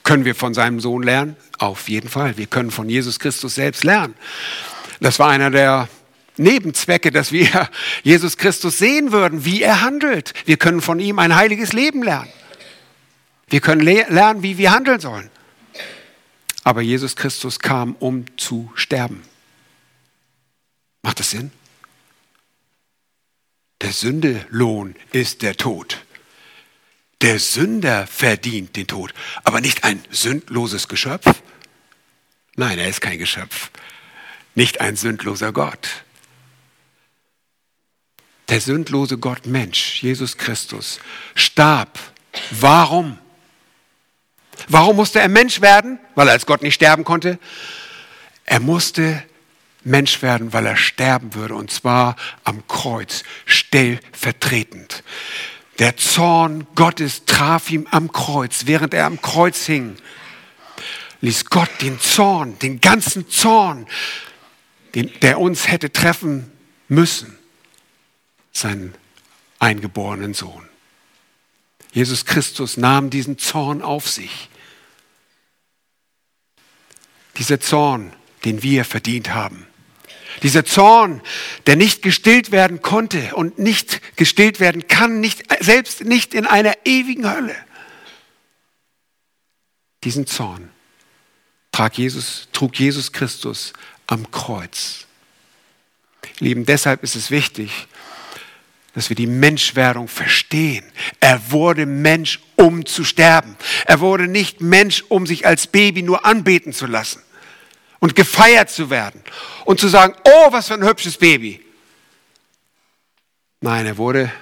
Können 0.05 0.25
wir 0.25 0.35
von 0.35 0.55
seinem 0.55 0.81
Sohn 0.81 1.03
lernen? 1.03 1.37
Auf 1.59 1.89
jeden 1.89 2.09
Fall. 2.09 2.37
Wir 2.37 2.47
können 2.47 2.71
von 2.71 2.89
Jesus 2.89 3.19
Christus 3.19 3.57
selbst 3.57 3.85
lernen. 3.85 4.15
Das 5.01 5.19
war 5.19 5.29
einer 5.31 5.51
der 5.51 5.89
Nebenzwecke, 6.37 7.11
dass 7.11 7.33
wir 7.33 7.69
Jesus 8.03 8.37
Christus 8.37 8.79
sehen 8.79 9.13
würden, 9.13 9.45
wie 9.45 9.63
er 9.63 9.81
handelt. 9.83 10.33
Wir 10.47 10.57
können 10.57 10.81
von 10.81 11.01
ihm 11.01 11.19
ein 11.19 11.35
heiliges 11.35 11.73
Leben 11.73 12.03
lernen. 12.03 12.33
Wir 13.49 13.61
können 13.61 13.81
le 13.81 14.07
lernen, 14.09 14.43
wie 14.43 14.59
wir 14.59 14.73
handeln 14.73 15.01
sollen. 15.01 15.31
Aber 16.65 16.83
Jesus 16.83 17.17
Christus 17.17 17.61
kam, 17.61 17.95
um 17.99 18.27
zu 18.37 18.71
sterben. 18.75 19.23
Macht 21.03 21.21
das 21.21 21.31
Sinn? 21.31 21.51
Der 23.81 23.93
Sündelohn 23.93 24.97
ist 25.13 25.43
der 25.43 25.57
Tod. 25.57 26.05
Der 27.23 27.39
Sünder 27.39 28.07
verdient 28.07 28.77
den 28.77 28.87
Tod, 28.87 29.15
aber 29.45 29.61
nicht 29.61 29.85
ein 29.85 30.05
sündloses 30.11 30.89
Geschöpf. 30.89 31.43
Nein, 32.57 32.79
er 32.79 32.89
ist 32.89 33.01
kein 33.01 33.19
Geschöpf 33.19 33.71
nicht 34.59 34.81
ein 34.81 34.97
sündloser 34.97 35.53
Gott. 35.53 36.03
Der 38.49 38.61
sündlose 38.61 39.17
Gott 39.17 39.47
Mensch, 39.47 40.03
Jesus 40.03 40.37
Christus, 40.37 40.99
starb. 41.37 41.97
Warum? 42.51 43.19
Warum 44.67 44.97
musste 44.97 45.21
er 45.21 45.29
Mensch 45.29 45.61
werden? 45.61 46.01
Weil 46.17 46.27
er 46.27 46.33
als 46.33 46.45
Gott 46.45 46.63
nicht 46.63 46.75
sterben 46.75 47.05
konnte. 47.05 47.39
Er 48.47 48.59
musste 48.59 49.23
Mensch 49.85 50.23
werden, 50.23 50.53
weil 50.53 50.67
er 50.67 50.77
sterben 50.77 51.35
würde, 51.35 51.55
und 51.55 51.71
zwar 51.71 52.17
am 52.43 52.67
Kreuz, 52.67 53.23
stellvertretend. 53.47 55.05
Der 55.79 55.97
Zorn 55.97 56.67
Gottes 56.75 57.27
traf 57.27 57.71
ihm 57.71 57.87
am 57.93 58.11
Kreuz, 58.11 58.63
während 58.67 58.93
er 58.93 59.07
am 59.07 59.23
Kreuz 59.23 59.67
hing. 59.67 59.97
Ließ 61.21 61.45
Gott 61.45 61.71
den 61.81 62.01
Zorn, 62.01 62.59
den 62.59 62.81
ganzen 62.81 63.29
Zorn 63.31 63.87
der 64.95 65.41
uns 65.41 65.69
hätte 65.69 65.93
treffen 65.93 66.51
müssen, 66.89 67.39
seinen 68.53 68.95
eingeborenen 69.59 70.35
Sohn. 70.35 70.69
Jesus 71.93 72.25
Christus 72.25 72.77
nahm 72.77 73.11
diesen 73.11 73.39
Zorn 73.39 73.83
auf 73.83 74.09
sich. 74.09 74.49
Dieser 77.37 77.61
Zorn, 77.61 78.13
den 78.45 78.63
wir 78.63 78.85
verdient 78.85 79.35
haben. 79.35 79.67
Dieser 80.43 80.65
Zorn, 80.65 81.23
der 81.67 81.77
nicht 81.77 82.03
gestillt 82.03 82.53
werden 82.53 82.83
konnte 82.83 83.35
und 83.35 83.59
nicht 83.59 84.17
gestillt 84.17 84.61
werden 84.61 84.87
kann, 84.87 85.21
nicht, 85.21 85.45
selbst 85.61 86.05
nicht 86.05 86.35
in 86.35 86.47
einer 86.47 86.75
ewigen 86.85 87.31
Hölle. 87.33 87.57
Diesen 90.05 90.27
Zorn 90.27 90.71
trug 91.73 91.99
Jesus, 91.99 92.49
trug 92.53 92.79
Jesus 92.79 93.13
Christus 93.13 93.73
am 94.09 94.29
Kreuz. 94.33 95.07
Lieben, 96.41 96.67
deshalb 96.67 97.05
ist 97.05 97.15
es 97.15 97.31
wichtig, 97.31 97.87
dass 98.95 99.09
wir 99.09 99.17
die 99.17 99.27
Menschwerdung 99.29 100.09
verstehen. 100.09 100.85
Er 101.21 101.53
wurde 101.53 101.87
Mensch, 101.87 102.41
um 102.57 102.85
zu 102.85 103.05
sterben. 103.05 103.57
Er 103.85 104.01
wurde 104.01 104.27
nicht 104.27 104.61
Mensch, 104.61 105.05
um 105.09 105.27
sich 105.27 105.47
als 105.47 105.69
Baby 105.69 106.03
nur 106.03 106.27
anbeten 106.27 106.73
zu 106.73 106.87
lassen 106.87 107.23
und 108.01 108.17
gefeiert 108.17 108.71
zu 108.71 108.91
werden 108.91 109.23
und 109.65 109.79
zu 109.79 109.89
sagen, 109.89 110.15
oh, 110.25 110.53
was 110.53 110.69
für 110.69 110.75
ein 110.75 110.85
hübsches 110.85 111.17
Baby. 111.17 111.65
Nein, 113.61 113.87
er 113.87 113.99
wurde 113.99 114.33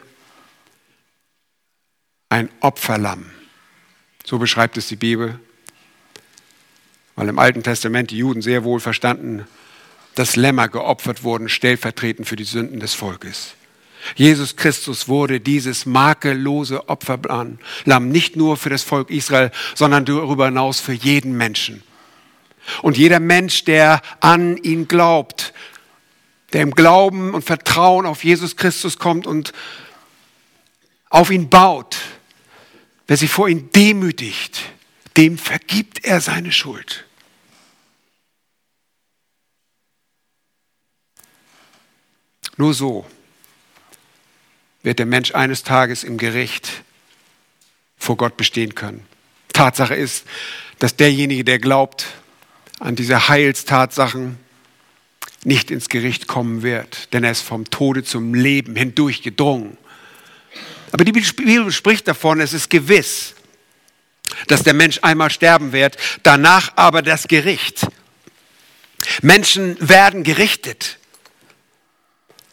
ein 2.28 2.48
Opferlamm. 2.60 3.30
So 4.24 4.38
beschreibt 4.38 4.76
es 4.76 4.88
die 4.88 4.96
Bibel 4.96 5.40
weil 7.16 7.28
im 7.28 7.38
Alten 7.38 7.62
Testament 7.62 8.10
die 8.10 8.18
Juden 8.18 8.42
sehr 8.42 8.62
wohl 8.62 8.78
verstanden, 8.78 9.46
dass 10.14 10.36
Lämmer 10.36 10.68
geopfert 10.68 11.24
wurden, 11.24 11.48
stellvertretend 11.48 12.28
für 12.28 12.36
die 12.36 12.44
Sünden 12.44 12.80
des 12.80 12.94
Volkes. 12.94 13.54
Jesus 14.14 14.56
Christus 14.56 15.08
wurde 15.08 15.40
dieses 15.40 15.84
makellose 15.84 16.88
Opferlamm 16.88 17.58
nicht 18.08 18.36
nur 18.36 18.56
für 18.56 18.70
das 18.70 18.82
Volk 18.82 19.10
Israel, 19.10 19.50
sondern 19.74 20.04
darüber 20.04 20.46
hinaus 20.46 20.78
für 20.78 20.92
jeden 20.92 21.36
Menschen. 21.36 21.82
Und 22.82 22.96
jeder 22.96 23.20
Mensch, 23.20 23.64
der 23.64 24.00
an 24.20 24.56
ihn 24.58 24.88
glaubt, 24.88 25.52
der 26.52 26.62
im 26.62 26.72
Glauben 26.72 27.34
und 27.34 27.44
Vertrauen 27.44 28.06
auf 28.06 28.24
Jesus 28.24 28.56
Christus 28.56 28.98
kommt 28.98 29.26
und 29.26 29.52
auf 31.10 31.30
ihn 31.30 31.48
baut, 31.48 31.96
wer 33.06 33.16
sich 33.16 33.30
vor 33.30 33.48
ihn 33.48 33.70
demütigt, 33.74 34.60
dem 35.16 35.38
vergibt 35.38 36.04
er 36.04 36.20
seine 36.20 36.52
Schuld. 36.52 37.05
Nur 42.56 42.74
so 42.74 43.06
wird 44.82 44.98
der 44.98 45.06
Mensch 45.06 45.34
eines 45.34 45.62
Tages 45.62 46.04
im 46.04 46.16
Gericht 46.16 46.82
vor 47.98 48.16
Gott 48.16 48.36
bestehen 48.36 48.74
können. 48.74 49.04
Tatsache 49.52 49.94
ist, 49.94 50.24
dass 50.78 50.96
derjenige, 50.96 51.44
der 51.44 51.58
glaubt 51.58 52.06
an 52.78 52.94
diese 52.94 53.28
Heilstatsachen, 53.28 54.38
nicht 55.44 55.70
ins 55.70 55.88
Gericht 55.88 56.26
kommen 56.26 56.62
wird, 56.62 57.12
denn 57.12 57.24
er 57.24 57.30
ist 57.30 57.42
vom 57.42 57.70
Tode 57.70 58.02
zum 58.02 58.34
Leben 58.34 58.74
hindurch 58.74 59.22
gedrungen. 59.22 59.78
Aber 60.92 61.04
die 61.04 61.12
Bibel 61.12 61.72
spricht 61.72 62.08
davon, 62.08 62.40
es 62.40 62.52
ist 62.52 62.68
gewiss, 62.68 63.34
dass 64.48 64.62
der 64.62 64.74
Mensch 64.74 64.98
einmal 65.02 65.30
sterben 65.30 65.72
wird, 65.72 65.96
danach 66.22 66.72
aber 66.76 67.02
das 67.02 67.28
Gericht. 67.28 67.86
Menschen 69.22 69.76
werden 69.80 70.24
gerichtet. 70.24 70.98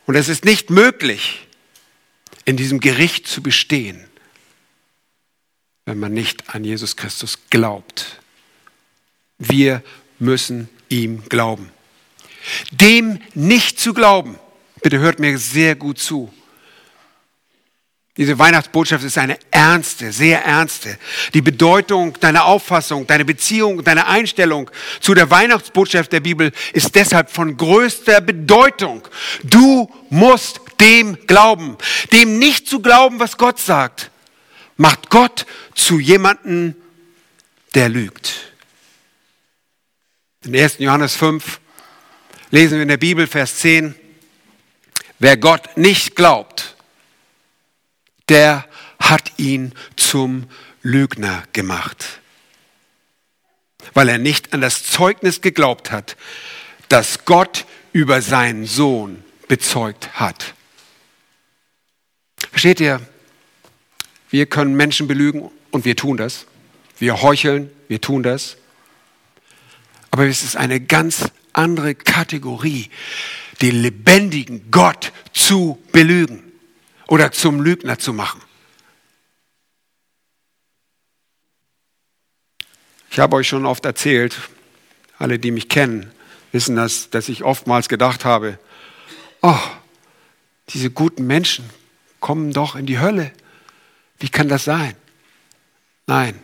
Und 0.05 0.15
es 0.15 0.27
ist 0.27 0.45
nicht 0.45 0.69
möglich, 0.69 1.47
in 2.45 2.57
diesem 2.57 2.79
Gericht 2.79 3.27
zu 3.27 3.41
bestehen, 3.41 4.03
wenn 5.85 5.99
man 5.99 6.13
nicht 6.13 6.49
an 6.49 6.63
Jesus 6.63 6.95
Christus 6.95 7.39
glaubt. 7.49 8.19
Wir 9.37 9.83
müssen 10.19 10.69
ihm 10.89 11.23
glauben. 11.29 11.71
Dem 12.71 13.19
nicht 13.33 13.79
zu 13.79 13.93
glauben, 13.93 14.37
bitte 14.81 14.99
hört 14.99 15.19
mir 15.19 15.37
sehr 15.37 15.75
gut 15.75 15.99
zu, 15.99 16.33
diese 18.17 18.37
Weihnachtsbotschaft 18.37 19.03
ist 19.03 19.17
eine 19.17 19.39
ernste, 19.49 20.11
sehr 20.11 20.45
ernste. 20.45 20.99
Die 21.33 21.41
Bedeutung 21.41 22.19
deiner 22.19 22.45
Auffassung, 22.45 23.07
deine 23.07 23.25
Beziehung, 23.25 23.83
deine 23.83 24.05
Einstellung 24.05 24.69
zu 24.99 25.15
der 25.15 25.31
Weihnachtsbotschaft 25.31 26.11
der 26.11 26.19
Bibel 26.19 26.51
ist 26.73 26.93
deshalb 26.93 27.31
von 27.31 27.57
größter 27.57 28.21
Bedeutung. 28.21 29.01
Du 29.43 29.91
musst 30.11 30.61
dem 30.79 31.25
glauben. 31.25 31.75
Dem 32.11 32.37
nicht 32.37 32.67
zu 32.67 32.81
glauben, 32.81 33.19
was 33.19 33.37
Gott 33.37 33.57
sagt, 33.57 34.11
macht 34.77 35.09
Gott 35.09 35.47
zu 35.73 35.97
jemanden, 35.97 36.75
der 37.73 37.89
lügt. 37.89 38.53
In 40.45 40.55
1. 40.55 40.75
Johannes 40.77 41.15
5 41.15 41.59
lesen 42.51 42.75
wir 42.75 42.83
in 42.83 42.89
der 42.89 42.97
Bibel 42.97 43.25
Vers 43.25 43.57
10, 43.57 43.95
wer 45.17 45.37
Gott 45.37 45.77
nicht 45.77 46.15
glaubt, 46.15 46.72
der 48.33 48.65
hat 48.99 49.33
ihn 49.37 49.73
zum 49.95 50.45
Lügner 50.81 51.43
gemacht, 51.53 52.19
weil 53.93 54.09
er 54.09 54.17
nicht 54.17 54.53
an 54.53 54.61
das 54.61 54.83
Zeugnis 54.83 55.41
geglaubt 55.41 55.91
hat, 55.91 56.17
das 56.89 57.25
Gott 57.25 57.67
über 57.91 58.23
seinen 58.23 58.65
Sohn 58.65 59.23
bezeugt 59.47 60.19
hat. 60.19 60.55
Versteht 62.49 62.79
ihr? 62.79 63.01
Wir 64.31 64.47
können 64.47 64.73
Menschen 64.73 65.07
belügen 65.07 65.51
und 65.69 65.85
wir 65.85 65.95
tun 65.95 66.17
das. 66.17 66.47
Wir 66.97 67.21
heucheln, 67.21 67.69
wir 67.87 68.01
tun 68.01 68.23
das. 68.23 68.57
Aber 70.09 70.25
es 70.25 70.43
ist 70.43 70.57
eine 70.57 70.81
ganz 70.81 71.25
andere 71.53 71.93
Kategorie, 71.93 72.89
den 73.61 73.83
lebendigen 73.83 74.71
Gott 74.71 75.11
zu 75.33 75.79
belügen 75.91 76.42
oder 77.13 77.31
zum 77.31 77.61
Lügner 77.61 77.99
zu 77.99 78.11
machen. 78.11 78.41
Ich 83.11 83.19
habe 83.19 83.35
euch 83.35 83.47
schon 83.47 83.67
oft 83.67 83.85
erzählt, 83.85 84.35
alle, 85.19 85.37
die 85.37 85.51
mich 85.51 85.69
kennen, 85.69 86.11
wissen 86.53 86.75
das, 86.75 87.11
dass 87.11 87.29
ich 87.29 87.43
oftmals 87.43 87.87
gedacht 87.87 88.25
habe, 88.25 88.57
oh, 89.43 89.59
diese 90.69 90.89
guten 90.89 91.27
Menschen 91.27 91.69
kommen 92.19 92.51
doch 92.51 92.75
in 92.75 92.87
die 92.87 92.97
Hölle. 92.97 93.31
Wie 94.17 94.29
kann 94.29 94.49
das 94.49 94.63
sein? 94.63 94.95
Nein, 96.07 96.39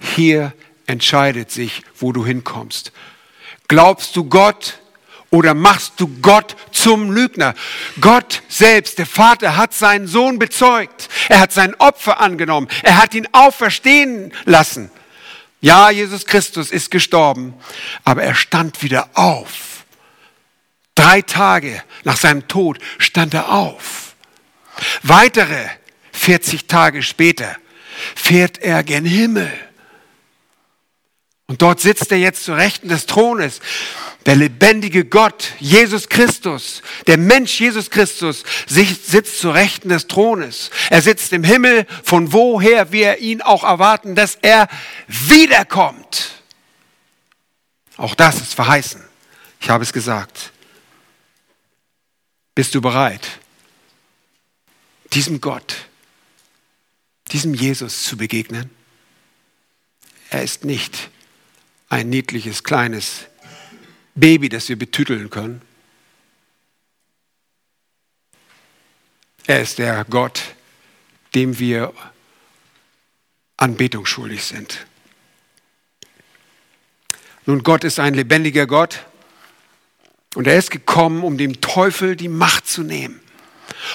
hier 0.00 0.54
entscheidet 0.86 1.52
sich, 1.52 1.84
wo 1.94 2.10
du 2.10 2.26
hinkommst. 2.26 2.90
Glaubst 3.68 4.16
du 4.16 4.24
Gott 4.24 4.80
oder 5.32 5.54
machst 5.54 5.94
du 5.96 6.08
Gott 6.20 6.54
zum 6.70 7.10
Lügner? 7.10 7.54
Gott 8.00 8.42
selbst, 8.48 8.98
der 8.98 9.06
Vater, 9.06 9.56
hat 9.56 9.72
seinen 9.72 10.06
Sohn 10.06 10.38
bezeugt. 10.38 11.08
Er 11.28 11.40
hat 11.40 11.52
sein 11.52 11.74
Opfer 11.76 12.20
angenommen. 12.20 12.68
Er 12.82 12.98
hat 12.98 13.14
ihn 13.14 13.26
auferstehen 13.32 14.32
lassen. 14.44 14.90
Ja, 15.62 15.90
Jesus 15.90 16.26
Christus 16.26 16.70
ist 16.70 16.90
gestorben, 16.90 17.54
aber 18.04 18.22
er 18.22 18.34
stand 18.34 18.82
wieder 18.82 19.08
auf. 19.14 19.84
Drei 20.94 21.22
Tage 21.22 21.82
nach 22.04 22.18
seinem 22.18 22.46
Tod 22.46 22.78
stand 22.98 23.32
er 23.32 23.50
auf. 23.52 24.14
Weitere 25.02 25.66
40 26.12 26.66
Tage 26.66 27.02
später 27.02 27.56
fährt 28.14 28.58
er 28.58 28.82
gen 28.82 29.06
Himmel. 29.06 29.50
Und 31.46 31.62
dort 31.62 31.80
sitzt 31.80 32.12
er 32.12 32.18
jetzt 32.18 32.44
zu 32.44 32.54
Rechten 32.54 32.88
des 32.88 33.06
Thrones. 33.06 33.60
Der 34.26 34.36
lebendige 34.36 35.04
Gott, 35.04 35.52
Jesus 35.58 36.08
Christus, 36.08 36.82
der 37.08 37.18
Mensch 37.18 37.58
Jesus 37.58 37.90
Christus, 37.90 38.44
sitzt 38.66 39.40
zu 39.40 39.50
Rechten 39.50 39.88
des 39.88 40.06
Thrones. 40.06 40.70
Er 40.90 41.02
sitzt 41.02 41.32
im 41.32 41.42
Himmel, 41.42 41.86
von 42.04 42.32
woher 42.32 42.92
wir 42.92 43.18
ihn 43.18 43.42
auch 43.42 43.64
erwarten, 43.64 44.14
dass 44.14 44.38
er 44.40 44.68
wiederkommt. 45.08 46.30
Auch 47.96 48.14
das 48.14 48.40
ist 48.40 48.54
verheißen. 48.54 49.02
Ich 49.60 49.70
habe 49.70 49.82
es 49.82 49.92
gesagt. 49.92 50.52
Bist 52.54 52.74
du 52.74 52.80
bereit, 52.80 53.40
diesem 55.12 55.40
Gott, 55.40 55.74
diesem 57.32 57.54
Jesus 57.54 58.04
zu 58.04 58.16
begegnen? 58.16 58.70
Er 60.30 60.42
ist 60.42 60.64
nicht 60.64 61.10
ein 61.88 62.08
niedliches, 62.08 62.62
kleines 62.62 63.26
Baby, 64.14 64.48
das 64.48 64.68
wir 64.68 64.78
betüteln 64.78 65.30
können. 65.30 65.62
Er 69.46 69.62
ist 69.62 69.78
der 69.78 70.04
Gott, 70.04 70.42
dem 71.34 71.58
wir 71.58 71.92
Anbetung 73.56 74.06
schuldig 74.06 74.44
sind. 74.44 74.86
Nun, 77.46 77.62
Gott 77.62 77.84
ist 77.84 77.98
ein 77.98 78.14
lebendiger 78.14 78.66
Gott 78.66 79.04
und 80.34 80.46
er 80.46 80.56
ist 80.56 80.70
gekommen, 80.70 81.24
um 81.24 81.38
dem 81.38 81.60
Teufel 81.60 82.14
die 82.14 82.28
Macht 82.28 82.68
zu 82.68 82.82
nehmen. 82.82 83.20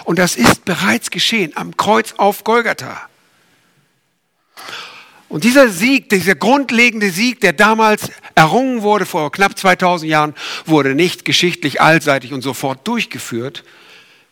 Und 0.03 0.19
das 0.19 0.35
ist 0.35 0.65
bereits 0.65 1.11
geschehen 1.11 1.55
am 1.55 1.77
Kreuz 1.77 2.13
auf 2.17 2.43
Golgatha. 2.43 3.09
Und 5.29 5.43
dieser 5.43 5.69
Sieg, 5.69 6.09
dieser 6.09 6.35
grundlegende 6.35 7.09
Sieg, 7.09 7.41
der 7.41 7.53
damals 7.53 8.09
errungen 8.35 8.81
wurde 8.81 9.05
vor 9.05 9.31
knapp 9.31 9.57
2000 9.57 10.09
Jahren, 10.09 10.35
wurde 10.65 10.95
nicht 10.95 11.25
geschichtlich 11.25 11.81
allseitig 11.81 12.31
und 12.31 12.41
sofort 12.41 12.87
durchgeführt. 12.87 13.63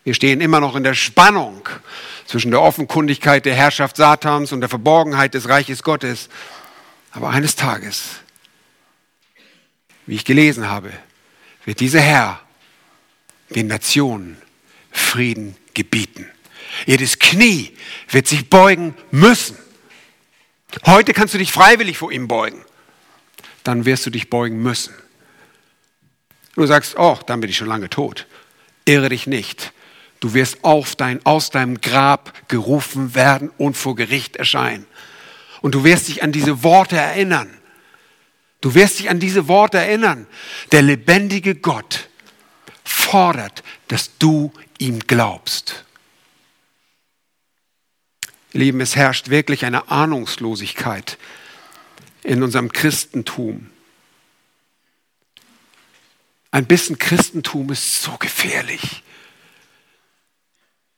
Wir 0.06 0.14
stehen 0.14 0.40
immer 0.40 0.60
noch 0.60 0.76
in 0.76 0.84
der 0.84 0.94
Spannung 0.94 1.68
zwischen 2.26 2.52
der 2.52 2.62
Offenkundigkeit 2.62 3.46
der 3.46 3.56
Herrschaft 3.56 3.98
Satans 3.98 4.52
und 4.52 4.62
der 4.62 4.70
Verborgenheit 4.70 5.34
des 5.34 5.50
Reiches 5.50 5.84
Gottes. 5.84 6.30
Aber 7.12 7.30
eines 7.30 7.56
Tages, 7.56 8.20
wie 10.06 10.16
ich 10.16 10.24
gelesen 10.24 10.70
habe, 10.70 10.92
wird 11.66 11.80
dieser 11.80 12.02
Herr 12.02 12.40
den 13.50 13.68
Nationen 13.68 14.38
Frieden 14.92 15.56
gebieten. 15.74 16.30
Jedes 16.86 17.20
Knie 17.20 17.72
wird 18.10 18.28
sich 18.28 18.50
beugen 18.50 18.96
müssen. 19.12 19.58
Heute 20.86 21.14
kannst 21.14 21.34
du 21.34 21.38
dich 21.38 21.52
freiwillig 21.52 21.98
vor 21.98 22.12
ihm 22.12 22.28
beugen. 22.28 22.64
Dann 23.64 23.86
wirst 23.86 24.06
du 24.06 24.10
dich 24.10 24.30
beugen 24.30 24.62
müssen. 24.62 24.94
Du 26.56 26.66
sagst, 26.66 26.98
oh, 26.98 27.18
dann 27.26 27.42
bin 27.42 27.50
ich 27.50 27.58
schon 27.58 27.68
lange 27.68 27.90
tot. 27.90 28.28
Irre 28.86 29.10
dich 29.10 29.28
nicht. 29.28 29.74
Du 30.20 30.34
wirst 30.34 30.64
auf 30.64 30.96
dein, 30.96 31.26
aus 31.26 31.50
deinem 31.50 31.82
Grab 31.82 32.48
gerufen 32.48 33.16
werden 33.16 33.52
und 33.58 33.76
vor 33.76 33.96
Gericht 33.96 34.38
erscheinen. 34.38 34.86
Und 35.62 35.76
du 35.76 35.84
wirst 35.84 36.08
dich 36.08 36.24
an 36.24 36.32
diese 36.32 36.64
Worte 36.64 36.96
erinnern. 36.96 37.50
Du 38.62 38.74
wirst 38.74 39.00
dich 39.00 39.10
an 39.10 39.20
diese 39.20 39.48
Worte 39.48 39.78
erinnern. 39.78 40.28
Der 40.72 40.82
lebendige 40.82 41.56
Gott 41.56 42.10
fordert, 42.84 43.64
dass 43.88 44.18
du 44.18 44.52
ihm 44.78 45.00
glaubst. 45.00 45.86
Lieben, 48.56 48.80
es 48.80 48.96
herrscht 48.96 49.30
wirklich 49.30 49.66
eine 49.66 49.90
Ahnungslosigkeit 49.92 51.18
in 52.24 52.42
unserem 52.42 52.72
Christentum. 52.72 53.70
Ein 56.52 56.66
bisschen 56.66 56.98
Christentum 56.98 57.70
ist 57.72 58.02
so 58.02 58.18
gefährlich. 58.18 59.04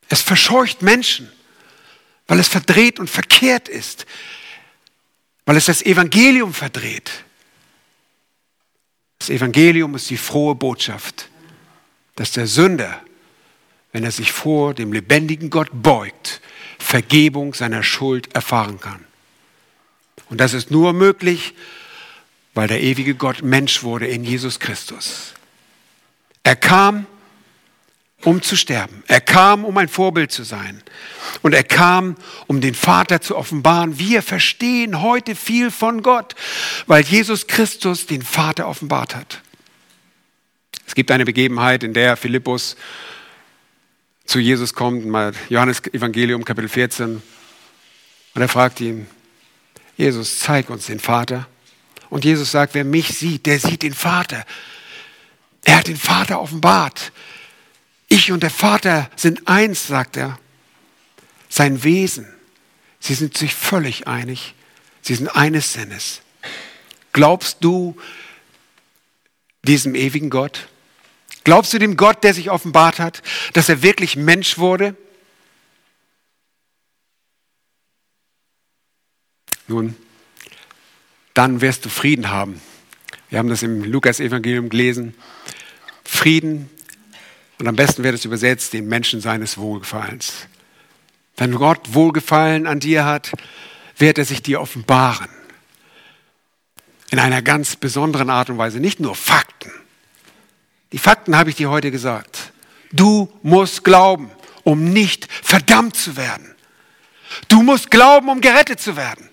Es 0.08 0.22
verscheucht 0.22 0.84
Menschen, 0.84 1.32
weil 2.28 2.40
es 2.40 2.48
verdreht 2.48 3.00
und 3.00 3.10
verkehrt 3.10 3.68
ist, 3.68 4.06
weil 5.46 5.58
es 5.58 5.66
das 5.66 5.82
Evangelium 5.82 6.54
verdreht. 6.54 7.12
Das 9.18 9.32
Evangelium 9.32 9.96
ist 9.96 10.12
die 10.12 10.18
frohe 10.18 10.54
Botschaft, 10.54 11.30
dass 12.16 12.32
der 12.32 12.46
Sünder, 12.46 13.02
wenn 13.94 14.04
er 14.04 14.12
sich 14.12 14.32
vor 14.32 14.76
dem 14.76 14.94
lebendigen 14.94 15.50
Gott 15.50 15.70
beugt, 15.74 16.42
Vergebung 16.80 17.54
seiner 17.54 17.84
Schuld 17.84 18.34
erfahren 18.36 18.80
kann. 18.80 19.04
Und 20.30 20.40
das 20.40 20.54
ist 20.54 20.72
nur 20.72 20.94
möglich, 20.94 21.54
weil 22.54 22.68
der 22.68 22.82
ewige 22.82 23.16
Gott 23.16 23.44
Mensch 23.44 23.84
wurde 23.84 24.08
in 24.08 24.24
Jesus 24.24 24.60
Christus. 24.60 25.34
Er 26.44 26.56
kam, 26.56 27.06
um 28.24 28.42
zu 28.42 28.56
sterben. 28.56 29.04
Er 29.08 29.22
kam, 29.22 29.64
um 29.64 29.78
ein 29.78 29.88
Vorbild 29.88 30.32
zu 30.32 30.44
sein. 30.44 30.82
Und 31.44 31.54
er 31.54 31.64
kam, 31.64 32.16
um 32.48 32.62
den 32.62 32.74
Vater 32.74 33.22
zu 33.22 33.38
offenbaren. 33.38 34.00
Wir 34.00 34.22
verstehen 34.22 35.02
heute 35.02 35.36
viel 35.36 35.72
von 35.72 36.02
Gott, 36.02 36.36
weil 36.88 37.04
Jesus 37.04 37.48
Christus 37.48 38.08
den 38.08 38.22
Vater 38.22 38.68
offenbart 38.68 39.16
hat. 39.16 39.42
Es 40.88 40.96
gibt 40.96 41.12
eine 41.12 41.26
Begebenheit, 41.26 41.84
in 41.84 41.94
der 41.94 42.18
Philippus 42.18 42.76
zu 44.28 44.40
Jesus 44.40 44.74
kommt, 44.74 45.06
mal 45.06 45.32
Johannes 45.50 45.82
Evangelium 45.86 46.44
Kapitel 46.44 46.70
14, 46.70 47.22
und 48.36 48.42
er 48.42 48.50
fragt 48.50 48.82
ihn, 48.82 49.08
Jesus, 49.96 50.40
zeig 50.40 50.70
uns 50.70 50.86
den 50.86 51.00
Vater. 51.00 51.48
Und 52.10 52.24
Jesus 52.24 52.52
sagt, 52.52 52.76
wer 52.76 52.84
mich 52.84 53.08
sieht, 53.18 53.46
der 53.48 53.58
sieht 53.58 53.82
den 53.82 53.94
Vater. 53.94 54.46
Er 55.64 55.78
hat 55.78 55.88
den 55.88 55.98
Vater 55.98 56.40
offenbart. 56.40 57.12
Ich 58.10 58.32
und 58.32 58.44
der 58.44 58.52
Vater 58.52 59.10
sind 59.16 59.48
eins, 59.48 59.88
sagt 59.88 60.18
er. 60.18 60.38
Sein 61.50 61.84
Wesen, 61.84 62.28
sie 63.00 63.16
sind 63.16 63.38
sich 63.38 63.56
völlig 63.56 64.08
einig. 64.08 64.54
Sie 65.02 65.16
sind 65.16 65.30
eines 65.30 65.74
Sinnes. 65.74 66.22
Glaubst 67.14 67.58
du 67.62 67.98
diesem 69.64 69.96
ewigen 69.96 70.30
Gott? 70.30 70.68
Glaubst 71.48 71.72
du 71.72 71.80
dem 71.80 71.96
Gott, 71.96 72.26
der 72.26 72.34
sich 72.34 72.52
offenbart 72.52 73.00
hat, 73.00 73.24
dass 73.54 73.70
er 73.70 73.82
wirklich 73.82 74.18
Mensch 74.18 74.58
wurde? 74.58 74.98
Nun, 79.70 79.96
dann 81.34 81.62
wirst 81.62 81.86
du 81.86 81.90
Frieden 81.90 82.32
haben. 82.32 82.60
Wir 83.30 83.40
haben 83.40 83.48
das 83.48 83.64
im 83.64 83.82
Lukas-Evangelium 83.86 84.68
gelesen. 84.68 85.16
Frieden, 86.04 86.70
und 87.60 87.68
am 87.70 87.78
besten 87.78 88.04
wird 88.04 88.16
es 88.16 88.26
übersetzt, 88.26 88.74
den 88.74 88.90
Menschen 88.90 89.22
seines 89.22 89.58
Wohlgefallens. 89.58 90.48
Wenn 91.38 91.56
Gott 91.56 91.94
Wohlgefallen 91.94 92.68
an 92.68 92.82
dir 92.82 93.06
hat, 93.06 93.32
wird 93.96 94.18
er 94.18 94.26
sich 94.26 94.42
dir 94.42 94.60
offenbaren. 94.60 95.30
In 97.10 97.20
einer 97.20 97.42
ganz 97.42 97.78
besonderen 97.78 98.30
Art 98.30 98.50
und 98.50 98.58
Weise, 98.58 98.82
nicht 98.82 99.00
nur 99.00 99.16
Fakten, 99.16 99.72
die 100.92 100.98
Fakten 100.98 101.36
habe 101.36 101.50
ich 101.50 101.56
dir 101.56 101.70
heute 101.70 101.92
gesagt. 101.92 102.52
Du 102.92 103.32
musst 103.44 103.84
glauben, 103.84 104.32
um 104.64 104.92
nicht 104.92 105.28
verdammt 105.32 105.96
zu 105.96 106.16
werden. 106.16 106.56
Du 107.48 107.62
musst 107.62 107.92
glauben, 107.92 108.30
um 108.30 108.42
gerettet 108.42 108.80
zu 108.80 108.96
werden. 108.96 109.30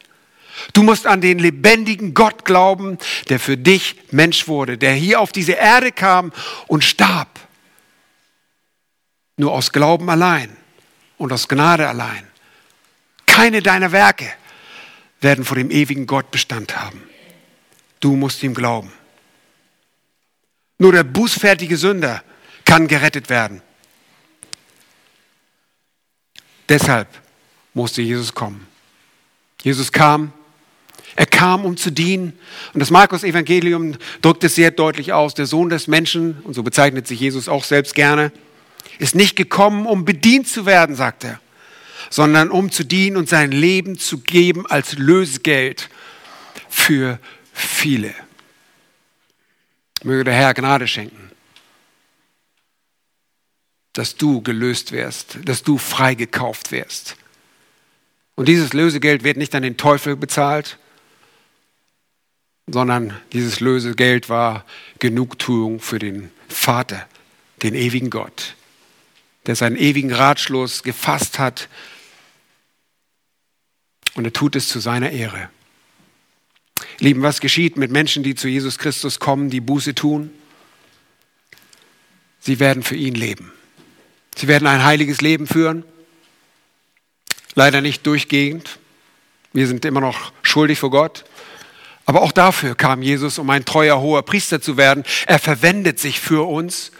Du 0.73 0.83
musst 0.83 1.07
an 1.07 1.21
den 1.21 1.39
lebendigen 1.39 2.15
Gott 2.15 2.45
glauben, 2.45 2.99
der 3.29 3.41
für 3.41 3.57
dich 3.57 3.97
Mensch 4.11 4.49
wurde, 4.49 4.79
der 4.79 4.93
hier 4.93 5.21
auf 5.21 5.33
diese 5.33 5.53
Erde 5.53 5.93
kam 5.93 6.33
und 6.67 6.85
starb. 6.85 7.29
Nur 9.37 9.53
aus 9.53 9.73
Glauben 9.73 10.09
allein 10.11 10.57
und 11.19 11.33
aus 11.33 11.49
Gnade 11.49 11.89
allein. 11.89 12.27
Keine 13.27 13.63
deiner 13.63 13.91
Werke 13.91 14.33
werden 15.21 15.45
vor 15.45 15.57
dem 15.57 15.71
ewigen 15.71 16.07
Gott 16.07 16.31
Bestand 16.31 16.77
haben. 16.77 17.03
Du 18.01 18.15
musst 18.15 18.43
ihm 18.43 18.55
glauben. 18.55 18.93
Nur 20.79 20.93
der 20.93 21.05
bußfertige 21.05 21.77
Sünder 21.77 22.23
kann 22.65 22.89
gerettet 22.89 23.29
werden. 23.31 23.63
Deshalb 26.69 27.09
musste 27.75 28.03
Jesus 28.03 28.35
kommen. 28.35 28.67
Jesus 29.63 29.93
kam, 29.93 30.33
er 31.17 31.27
kam, 31.27 31.65
um 31.65 31.77
zu 31.77 31.91
dienen. 31.91 32.39
Und 32.73 32.81
das 32.81 32.91
Markus-Evangelium 32.91 33.97
drückt 34.21 34.45
es 34.45 34.55
sehr 34.55 34.71
deutlich 34.71 35.13
aus. 35.13 35.35
Der 35.35 35.47
Sohn 35.47 35.69
des 35.69 35.87
Menschen, 35.87 36.41
und 36.43 36.55
so 36.55 36.63
bezeichnet 36.63 37.07
sich 37.07 37.21
Jesus 37.21 37.49
auch 37.49 37.65
selbst 37.65 37.95
gerne, 37.95 38.33
ist 38.99 39.15
nicht 39.15 39.37
gekommen, 39.37 39.87
um 39.87 40.05
bedient 40.05 40.49
zu 40.49 40.67
werden, 40.67 40.97
sagt 40.97 41.25
er, 41.25 41.41
sondern 42.11 42.51
um 42.51 42.71
zu 42.71 42.85
dienen 42.85 43.17
und 43.17 43.29
sein 43.29 43.53
Leben 43.53 43.99
zu 43.99 44.19
geben 44.19 44.67
als 44.67 44.99
Lösegeld 44.99 45.89
für 46.69 47.19
viele. 47.53 48.15
Möge 50.05 50.25
der 50.25 50.35
Herr 50.35 50.55
Gnade 50.55 50.87
schenken, 50.87 51.31
dass 53.95 54.17
du 54.17 54.43
gelöst 54.43 54.93
wirst, 54.93 55.39
dass 55.45 55.63
du 55.63 55.79
freigekauft 55.79 56.73
wirst. 56.73 57.17
Und 58.35 58.49
dieses 58.49 58.73
Lösegeld 58.73 59.25
wird 59.25 59.37
nicht 59.37 59.55
an 59.55 59.63
den 59.63 59.77
Teufel 59.77 60.17
bezahlt, 60.17 60.79
sondern 62.67 63.19
dieses 63.33 63.61
Lösegeld 63.61 64.29
war 64.29 64.65
Genugtuung 64.99 65.81
für 65.81 65.99
den 65.99 66.31
Vater, 66.49 67.07
den 67.63 67.75
ewigen 67.75 68.11
Gott, 68.11 68.57
der 69.47 69.57
seinen 69.57 69.77
ewigen 69.77 70.13
Ratschluss 70.13 70.83
gefasst 70.83 71.39
hat 71.39 71.69
und 74.15 74.25
er 74.25 74.33
tut 74.33 74.57
es 74.57 74.69
zu 74.69 74.81
seiner 74.81 75.11
Ehre. 75.11 75.51
Lieben, 76.99 77.23
was 77.23 77.41
geschieht 77.41 77.77
mit 77.77 77.91
Menschen, 77.91 78.23
die 78.23 78.35
zu 78.35 78.49
Jesus 78.49 78.79
Christus 78.79 79.19
kommen, 79.19 79.51
die 79.51 79.61
Buße 79.61 79.95
tun? 79.95 80.31
Sie 82.41 82.61
werden 82.61 82.83
für 82.83 82.97
ihn 82.97 83.15
leben. 83.15 83.53
Sie 84.37 84.49
werden 84.49 84.67
ein 84.67 84.85
heiliges 84.85 85.21
Leben 85.21 85.47
führen. 85.47 85.85
Leider 87.55 87.81
nicht 87.81 88.07
durchgehend. 88.07 88.79
Wir 89.53 89.67
sind 89.67 89.85
immer 89.85 90.01
noch 90.01 90.33
schuldig 90.43 90.79
vor 90.79 90.91
Gott. 90.91 91.25
Aber 92.07 92.23
auch 92.23 92.33
dafür 92.33 92.75
kam 92.75 93.01
Jesus, 93.01 93.39
um 93.39 93.49
ein 93.51 93.65
treuer 93.65 94.01
hoher 94.01 94.23
Priester 94.23 94.61
zu 94.61 94.77
werden. 94.77 95.05
Er 95.27 95.39
verwendet 95.39 95.99
sich 95.99 96.21
für 96.21 96.47
uns 96.47 96.93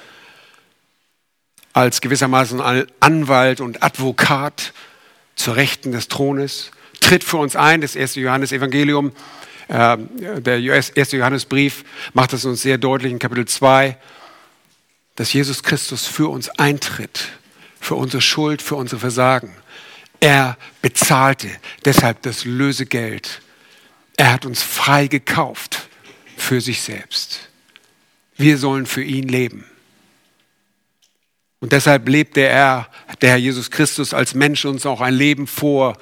als 1.73 2.01
gewissermaßen 2.01 2.63
Anwalt 3.01 3.61
und 3.61 3.83
Advokat 3.83 4.73
zur 5.35 5.57
Rechten 5.57 5.93
des 5.93 6.09
Thrones, 6.09 6.71
tritt 7.01 7.25
für 7.25 7.37
uns 7.37 7.57
ein. 7.57 7.81
Das 7.81 7.97
erste 7.97 8.21
Johannesevangelium, 8.21 9.13
der 9.69 10.61
erste 10.61 11.17
Johannesbrief 11.17 11.85
macht 12.13 12.33
es 12.33 12.45
uns 12.45 12.63
sehr 12.63 12.79
deutlich 12.79 13.13
in 13.13 13.19
Kapitel 13.19 13.47
2, 13.47 13.97
dass 15.17 15.33
Jesus 15.33 15.63
Christus 15.63 16.07
für 16.07 16.29
uns 16.29 16.49
eintritt, 16.51 17.29
für 17.81 17.95
unsere 17.95 18.21
Schuld, 18.21 18.63
für 18.63 18.77
unsere 18.77 19.01
Versagen. 19.01 19.55
Er 20.21 20.57
bezahlte 20.83 21.49
deshalb 21.85 22.23
das 22.23 22.45
Lösegeld 22.45 23.41
er 24.17 24.33
hat 24.33 24.47
uns 24.47 24.63
frei 24.63 25.07
gekauft 25.07 25.89
für 26.37 26.61
sich 26.61 26.83
selbst. 26.83 27.49
Wir 28.37 28.59
sollen 28.59 28.87
für 28.87 29.03
ihn 29.03 29.29
leben. 29.29 29.65
Und 31.61 31.73
deshalb 31.73 32.09
lebte 32.09 32.43
er, 32.43 32.89
der 33.23 33.31
Herr 33.31 33.37
Jesus 33.37 33.71
Christus, 33.71 34.13
als 34.13 34.35
Mensch 34.35 34.65
uns 34.65 34.87
auch 34.87 35.01
ein 35.01 35.15
Leben 35.15 35.47
vor, 35.47 35.97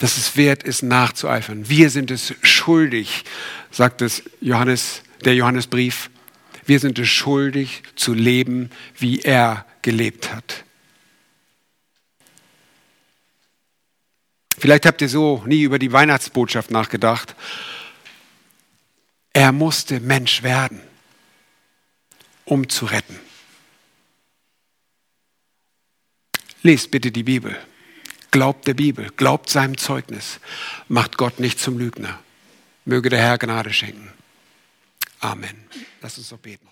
das 0.00 0.16
es 0.16 0.34
wert 0.34 0.62
ist, 0.62 0.82
nachzueifern. 0.82 1.68
Wir 1.68 1.90
sind 1.90 2.10
es 2.10 2.34
schuldig, 2.40 3.24
sagt 3.70 4.00
es 4.00 4.22
Johannes, 4.40 5.02
der 5.26 5.34
Johannesbrief. 5.34 6.10
Wir 6.64 6.80
sind 6.80 6.98
es 6.98 7.08
schuldig 7.08 7.82
zu 7.96 8.14
leben, 8.14 8.70
wie 8.96 9.20
er 9.20 9.66
gelebt 9.82 10.34
hat. 10.34 10.64
Vielleicht 14.58 14.86
habt 14.86 15.02
ihr 15.02 15.08
so 15.10 15.42
nie 15.46 15.62
über 15.62 15.78
die 15.78 15.92
Weihnachtsbotschaft 15.92 16.70
nachgedacht. 16.70 17.34
Er 19.34 19.52
musste 19.52 20.00
Mensch 20.00 20.42
werden, 20.42 20.80
um 22.46 22.70
zu 22.70 22.86
retten. 22.86 23.18
Lest 26.62 26.90
bitte 26.90 27.10
die 27.10 27.22
Bibel. 27.22 27.58
Glaubt 28.30 28.66
der 28.66 28.74
Bibel, 28.74 29.10
glaubt 29.16 29.50
seinem 29.50 29.76
Zeugnis. 29.76 30.38
Macht 30.88 31.16
Gott 31.16 31.40
nicht 31.40 31.58
zum 31.58 31.78
Lügner. 31.78 32.18
Möge 32.84 33.08
der 33.08 33.20
Herr 33.20 33.38
Gnade 33.38 33.72
schenken. 33.72 34.12
Amen. 35.20 35.68
Lass 36.00 36.16
uns 36.16 36.28
doch 36.28 36.38
beten. 36.38 36.70